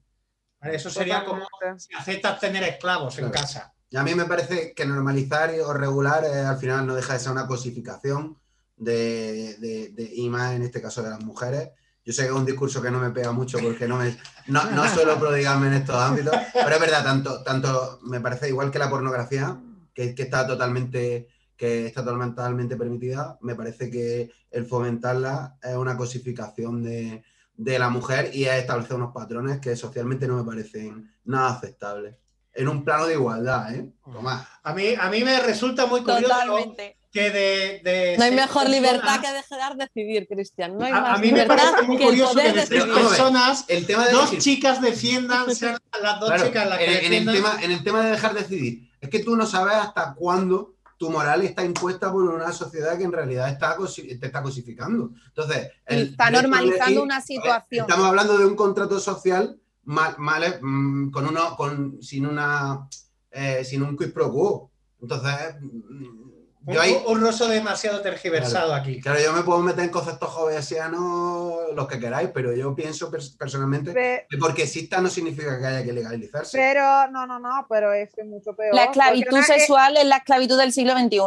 ¿Vale? 0.62 0.75
Eso 0.75 0.89
sería 0.89 1.25
como 1.25 1.45
si 1.77 1.93
aceptas 1.93 2.39
tener 2.39 2.63
esclavos 2.63 3.17
en 3.17 3.25
Claro. 3.29 3.41
casa. 3.41 3.73
Y 3.89 3.97
a 3.97 4.03
mí 4.03 4.15
me 4.15 4.23
parece 4.23 4.73
que 4.73 4.86
normalizar 4.86 5.51
o 5.65 5.73
regular 5.73 6.23
eh, 6.23 6.39
al 6.39 6.57
final 6.57 6.88
no 6.88 6.95
deja 6.95 7.13
de 7.13 7.19
ser 7.19 7.33
una 7.33 7.45
cosificación 7.45 8.39
de, 8.77 9.55
de- 9.57 9.89
de- 9.89 10.12
y 10.15 10.29
más 10.29 10.53
en 10.55 10.63
este 10.63 10.81
caso 10.81 11.03
de 11.03 11.09
las 11.09 11.19
mujeres. 11.21 11.71
Yo 12.05 12.11
sé 12.11 12.23
que 12.23 12.29
es 12.29 12.33
un 12.33 12.45
discurso 12.45 12.81
que 12.81 12.91
no 12.91 12.99
me 12.99 13.11
pega 13.11 13.31
mucho 13.31 13.59
porque 13.59 13.87
no, 13.87 13.97
me, 13.97 14.15
no, 14.47 14.69
no 14.71 14.87
suelo 14.87 15.17
prodigarme 15.17 15.67
en 15.67 15.73
estos 15.73 15.95
ámbitos, 15.95 16.35
pero 16.53 16.75
es 16.75 16.81
verdad, 16.81 17.03
tanto, 17.03 17.43
tanto 17.43 17.99
me 18.03 18.19
parece 18.19 18.49
igual 18.49 18.71
que 18.71 18.79
la 18.79 18.89
pornografía, 18.89 19.57
que, 19.93 20.13
que 20.13 20.23
está 20.23 20.45
totalmente 20.45 21.29
que 21.55 21.85
está 21.85 22.03
totalmente 22.03 22.75
permitida, 22.75 23.37
me 23.41 23.55
parece 23.55 23.89
que 23.89 24.31
el 24.51 24.65
fomentarla 24.65 25.57
es 25.61 25.75
una 25.75 25.95
cosificación 25.95 26.83
de, 26.83 27.23
de 27.55 27.79
la 27.79 27.89
mujer 27.89 28.31
y 28.33 28.45
es 28.45 28.55
establecer 28.55 28.95
unos 28.95 29.13
patrones 29.13 29.59
que 29.59 29.75
socialmente 29.75 30.27
no 30.27 30.37
me 30.37 30.43
parecen 30.43 31.11
nada 31.25 31.51
aceptables. 31.51 32.17
En 32.55 32.67
un 32.67 32.83
plano 32.83 33.07
de 33.07 33.13
igualdad, 33.13 33.73
¿eh? 33.73 33.89
Tomás. 34.03 34.47
A 34.63 34.73
mí, 34.73 34.93
a 34.99 35.09
mí 35.09 35.23
me 35.23 35.39
resulta 35.39 35.85
muy 35.87 36.01
curioso 36.01 36.23
Totalmente. 36.27 36.97
que 37.11 37.31
de... 37.31 37.81
de 37.83 38.15
No 38.17 38.25
hay 38.25 38.31
mejor 38.31 38.63
personas- 38.65 38.69
libertad 38.71 39.21
que 39.21 39.31
dejar 39.31 39.75
decidir, 39.75 40.27
Cristian. 40.27 40.77
No 40.77 40.85
hay 40.85 40.91
A, 40.91 40.97
a 40.97 41.01
más 41.01 41.19
mí 41.19 41.31
me 41.31 41.45
parece 41.45 41.81
muy 41.87 41.97
que 41.97 42.03
curioso 42.05 42.35
que 42.35 42.41
de 42.43 42.49
a 42.49 42.53
ver. 42.53 42.93
personas, 42.93 43.65
El 43.67 43.85
tema 43.87 44.05
de 44.05 44.11
dos 44.13 44.31
decir- 44.31 44.39
chicas 44.39 44.81
defiendan, 44.81 45.53
sean 45.55 45.77
las 46.01 46.19
dos 46.19 46.29
Claro, 46.29 46.45
chicas 46.45 46.69
las 46.69 46.77
que 46.77 46.85
en, 46.85 46.89
en 46.91 46.95
el 46.97 47.25
defiendan. 47.25 47.35
tema, 47.35 47.63
en 47.63 47.71
el 47.71 47.83
tema 47.83 48.01
de 48.03 48.11
dejar 48.11 48.33
decidir, 48.35 48.91
es 49.01 49.09
que 49.09 49.19
tú 49.19 49.35
no 49.35 49.45
sabes 49.47 49.75
hasta 49.75 50.13
cuándo 50.13 50.75
tu 50.97 51.09
moral 51.09 51.41
está 51.41 51.65
impuesta 51.65 52.11
por 52.11 52.23
una 52.23 52.51
sociedad 52.53 52.97
que 52.97 53.03
en 53.03 53.11
realidad 53.11 53.49
está 53.49 53.75
te 53.75 54.25
está 54.25 54.41
cosificando. 54.43 55.09
Entonces, 55.27 55.69
el 55.87 56.11
Está 56.11 56.29
normalizando 56.29 56.85
elegir- 56.85 57.01
una 57.01 57.19
situación. 57.19 57.85
Estamos 57.89 58.05
hablando 58.07 58.37
de 58.37 58.45
un 58.45 58.55
contrato 58.55 58.99
social 58.99 59.59
mal, 59.83 60.15
mal, 60.17 60.59
mm, 60.61 61.11
con 61.11 61.27
uno, 61.27 61.55
con, 61.55 62.01
sin 62.01 62.25
una 62.25 62.87
eh, 63.31 63.63
sin 63.65 63.81
un 63.83 63.97
quid 63.97 64.13
pro 64.13 64.31
quo. 64.31 64.71
Entonces, 65.01 65.55
mm, 65.61 66.23
Un, 66.65 66.73
Yo 66.75 66.79
ahí- 66.81 66.97
un 67.07 67.19
ruso 67.19 67.49
demasiado 67.49 67.99
tergiversado 68.01 68.73
aquí. 68.73 69.01
Claro, 69.01 69.19
yo 69.19 69.33
me 69.33 69.43
puedo 69.43 69.59
meter 69.59 69.83
en 69.83 69.89
conceptos 69.89 70.29
joveasianos, 70.29 71.73
los 71.75 71.87
que 71.87 71.99
queráis, 71.99 72.29
pero 72.33 72.53
yo 72.53 72.73
pienso 72.73 73.11
pers- 73.11 73.35
personalmente 73.37 73.91
Pe- 73.91 74.27
que 74.29 74.37
porque 74.37 74.63
exista 74.63 75.01
no 75.01 75.09
significa 75.09 75.59
que 75.59 75.65
haya 75.65 75.83
que 75.83 75.91
legalizarse. 75.93 76.57
pero 76.57 77.09
no, 77.11 77.27
no, 77.27 77.37
no, 77.39 77.65
pero 77.69 77.91
es 77.93 78.13
que 78.13 78.21
es 78.21 78.27
mucho 78.27 78.55
peor. 78.55 78.73
La 78.73 78.85
esclavitud 78.85 79.41
sexual 79.41 79.97
es 79.97 80.05
la 80.05 80.17
esclavitud 80.17 80.57
del 80.57 80.71
siglo 80.71 80.93
XXI. 80.93 81.19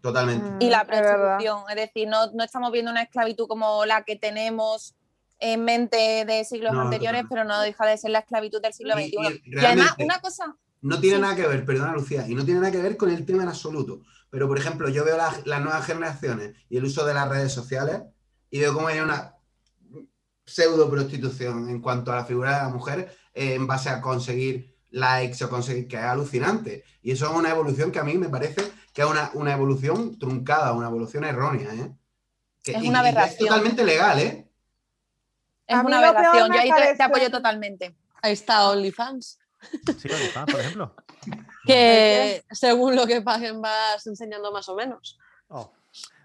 Totalmente. 0.00 0.50
Mm. 0.50 0.56
y 0.62 0.68
la 0.70 0.80
es 0.80 0.86
prostitución. 0.88 1.62
Es, 1.68 1.76
decir, 1.76 2.08
no, 2.08 2.32
no 2.32 2.42
estamos 2.42 2.72
viendo 2.72 2.90
una 2.90 3.02
esclavitud 3.02 3.46
como 3.46 3.84
la 3.86 4.02
que 4.02 4.16
tenemos 4.16 4.96
en 5.44 5.64
mente 5.64 6.24
de 6.24 6.44
siglos 6.44 6.72
No, 6.72 6.82
anteriores, 6.82 7.24
pero 7.28 7.44
no 7.44 7.60
deja 7.60 7.84
de 7.86 7.98
ser 7.98 8.10
la 8.12 8.20
esclavitud 8.20 8.62
del 8.62 8.72
siglo 8.72 8.94
XXI. 8.94 9.42
y 9.44 9.56
Y, 9.56 9.58
además, 9.58 9.94
una 9.98 10.20
cosa, 10.20 10.56
No 10.80 11.00
tiene 11.00 11.16
Sí. 11.16 11.22
nada 11.22 11.36
que 11.36 11.46
ver, 11.46 11.64
perdona 11.64 11.92
Lucía, 11.92 12.26
y 12.28 12.34
no 12.34 12.44
tiene 12.44 12.60
nada 12.60 12.72
que 12.72 12.78
ver 12.82 12.96
con 12.96 13.08
el 13.10 13.24
tema 13.26 13.42
en 13.44 13.48
absoluto. 13.48 14.00
Pero, 14.30 14.48
por 14.48 14.58
ejemplo, 14.58 14.88
yo 14.88 15.04
veo 15.04 15.16
las, 15.16 15.46
las 15.46 15.60
nuevas 15.60 15.84
generaciones 15.86 16.54
y 16.68 16.76
el 16.76 16.84
uso 16.84 17.04
de 17.04 17.14
las 17.14 17.28
redes 17.28 17.52
sociales 17.52 18.02
y 18.50 18.58
veo 18.60 18.72
cómo 18.74 18.88
hay 18.88 18.98
una 19.00 19.34
pseudo 20.44 20.90
prostitución 20.90 21.68
en 21.70 21.80
cuanto 21.80 22.12
a 22.12 22.16
la 22.16 22.24
figura 22.24 22.56
de 22.56 22.62
la 22.64 22.68
mujer 22.68 23.14
eh, 23.34 23.54
en 23.54 23.66
base 23.66 23.88
a 23.90 24.00
conseguir 24.00 24.76
likes 24.90 25.42
o 25.44 25.48
conseguir 25.48 25.86
que 25.88 25.96
es 25.96 26.02
alucinante. 26.02 26.84
Y 27.02 27.12
eso 27.12 27.26
es 27.30 27.32
una 27.36 27.50
evolución 27.50 27.90
que 27.92 27.98
a 28.00 28.04
mí 28.04 28.14
me 28.18 28.28
parece 28.28 28.62
que 28.92 29.02
es 29.02 29.08
una, 29.08 29.30
una 29.34 29.52
evolución 29.52 30.18
truncada, 30.18 30.72
una 30.72 30.88
evolución 30.88 31.24
errónea. 31.24 31.72
¿eh? 31.74 31.92
Que- 32.62 32.72
Es 32.72 32.78
una 32.82 32.98
y 32.98 33.00
aberración. 33.08 33.48
totalmente 33.48 33.84
legal, 33.84 34.18
¿eh? 34.18 34.48
Es 35.72 35.78
A 35.78 35.82
una 35.82 35.98
aberración. 35.98 36.52
Yo 36.52 36.60
ahí 36.60 36.70
te- 36.96 37.02
apoyo 37.02 37.30
totalmente. 37.30 37.96
Ahí 38.22 38.32
está 38.32 38.68
OnlyFans. 38.70 39.38
Sí, 39.98 40.08
OnlyFans, 40.08 40.50
por 40.52 40.60
ejemplo. 40.60 40.94
Que 41.66 42.44
según 42.50 42.96
lo 42.96 43.06
que 43.06 43.22
paguen 43.22 43.60
vas 43.60 44.06
enseñando 44.06 44.50
más 44.52 44.68
o 44.68 44.74
menos. 44.74 45.18
Oh, 45.48 45.72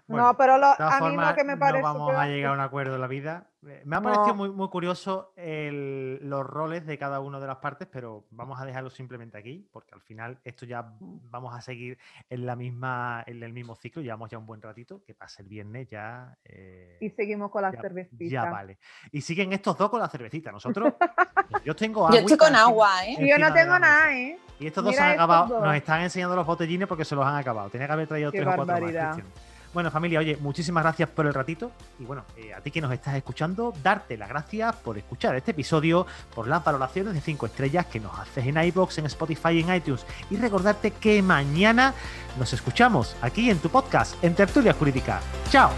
No, 0.08 0.36
pero 0.36 0.56
lo- 0.58 0.70
De 0.70 0.76
todas 0.78 0.92
a 0.94 1.00
mí 1.00 1.06
formas, 1.06 1.30
lo 1.30 1.36
que 1.36 1.44
me 1.44 1.56
parece. 1.56 1.82
no 1.82 1.92
vamos 1.92 2.10
peor- 2.10 2.20
a 2.22 2.26
llegar 2.26 2.50
a 2.50 2.54
un 2.54 2.60
acuerdo 2.60 2.94
en 2.94 3.00
la 3.02 3.06
vida. 3.06 3.46
Me 3.60 3.96
ha 3.96 4.00
No. 4.00 4.02
parecido 4.02 4.34
muy, 4.36 4.50
muy 4.50 4.68
curioso 4.68 5.32
el- 5.36 6.18
los 6.22 6.46
roles 6.46 6.86
de 6.86 6.96
cada 6.96 7.18
una 7.20 7.40
de 7.40 7.46
las 7.46 7.56
partes, 7.56 7.88
pero 7.90 8.24
vamos 8.30 8.60
a 8.60 8.64
dejarlo 8.64 8.88
simplemente 8.88 9.36
aquí, 9.36 9.68
porque 9.72 9.92
al 9.94 10.00
final 10.00 10.38
esto 10.44 10.64
ya 10.64 10.92
vamos 11.00 11.54
a 11.54 11.60
seguir 11.60 11.98
en 12.30 12.46
la 12.46 12.54
misma, 12.56 13.22
en 13.26 13.42
el 13.42 13.52
mismo 13.52 13.74
ciclo. 13.74 14.00
Llevamos 14.00 14.30
ya 14.30 14.38
un 14.38 14.46
buen 14.46 14.62
ratito, 14.62 15.02
que 15.04 15.12
pasa 15.14 15.42
el 15.42 15.48
viernes 15.48 15.88
ya. 15.88 16.36
eh, 16.44 16.96
Y 17.00 17.10
seguimos 17.10 17.50
con 17.50 17.62
la 17.62 17.72
ya, 17.72 17.80
cervecita. 17.80 18.24
ya 18.24 18.44
vale. 18.44 18.78
Y 19.12 19.20
siguen 19.20 19.52
estos 19.52 19.76
dos 19.76 19.90
con 19.90 20.00
la 20.00 20.08
cervecita. 20.08 20.50
Nosotros, 20.52 20.94
yo 21.64 21.74
tengo 21.76 22.00
Yo 22.02 22.06
agüita 22.06 22.20
estoy 22.20 22.36
con 22.38 22.48
encima- 22.48 22.62
agua, 22.62 23.06
¿eh? 23.06 23.16
Yo 23.28 23.38
no 23.38 23.52
tengo 23.52 23.78
nada, 23.78 24.14
¿eh? 24.16 24.38
Y 24.60 24.66
estos 24.68 24.82
dos 24.84 24.92
Mira 24.92 25.06
han 25.06 25.12
acabado, 25.12 25.54
dos. 25.56 25.62
nos 25.64 25.74
están 25.74 26.00
enseñando 26.00 26.34
los 26.36 26.46
botellines 26.46 26.86
porque 26.88 27.04
se 27.04 27.14
los 27.14 27.26
han 27.26 27.36
acabado. 27.36 27.68
Tenía 27.70 27.86
que 27.88 27.92
haber 27.92 28.06
traído 28.08 28.30
Qué 28.32 28.38
tres 28.38 28.46
o 28.48 28.56
cuatro 28.56 28.66
más, 28.66 28.74
barbaridad. 28.80 29.12
Cristian. 29.14 29.47
Bueno, 29.74 29.90
familia, 29.90 30.18
oye, 30.18 30.36
muchísimas 30.40 30.82
gracias 30.82 31.08
por 31.10 31.26
el 31.26 31.34
ratito. 31.34 31.70
Y 31.98 32.04
bueno, 32.04 32.24
eh, 32.36 32.54
a 32.54 32.60
ti 32.60 32.70
que 32.70 32.80
nos 32.80 32.92
estás 32.92 33.14
escuchando, 33.14 33.74
darte 33.82 34.16
las 34.16 34.28
gracias 34.28 34.74
por 34.76 34.96
escuchar 34.96 35.36
este 35.36 35.50
episodio, 35.50 36.06
por 36.34 36.48
las 36.48 36.64
valoraciones 36.64 37.14
de 37.14 37.20
5 37.20 37.46
estrellas 37.46 37.86
que 37.86 38.00
nos 38.00 38.18
haces 38.18 38.46
en 38.46 38.56
iBox, 38.56 38.98
en 38.98 39.06
Spotify 39.06 39.50
y 39.50 39.60
en 39.60 39.74
iTunes. 39.74 40.06
Y 40.30 40.36
recordarte 40.36 40.92
que 40.92 41.22
mañana 41.22 41.94
nos 42.38 42.52
escuchamos 42.52 43.14
aquí 43.20 43.50
en 43.50 43.58
tu 43.58 43.68
podcast, 43.68 44.22
en 44.24 44.34
Tertulia 44.34 44.72
Jurídica. 44.72 45.20
¡Chao! 45.50 45.70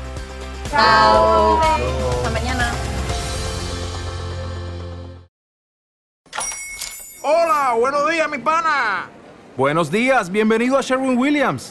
Chao. 0.71 1.61
Hasta 1.61 2.31
mañana. 2.31 2.73
Hola, 7.23 7.75
buenos 7.79 8.11
días, 8.11 8.31
mi 8.31 8.39
pana. 8.39 9.09
Buenos 9.57 9.91
días, 9.91 10.31
bienvenido 10.31 10.79
a 10.79 10.81
Sherwin 10.81 11.19
Williams. 11.19 11.71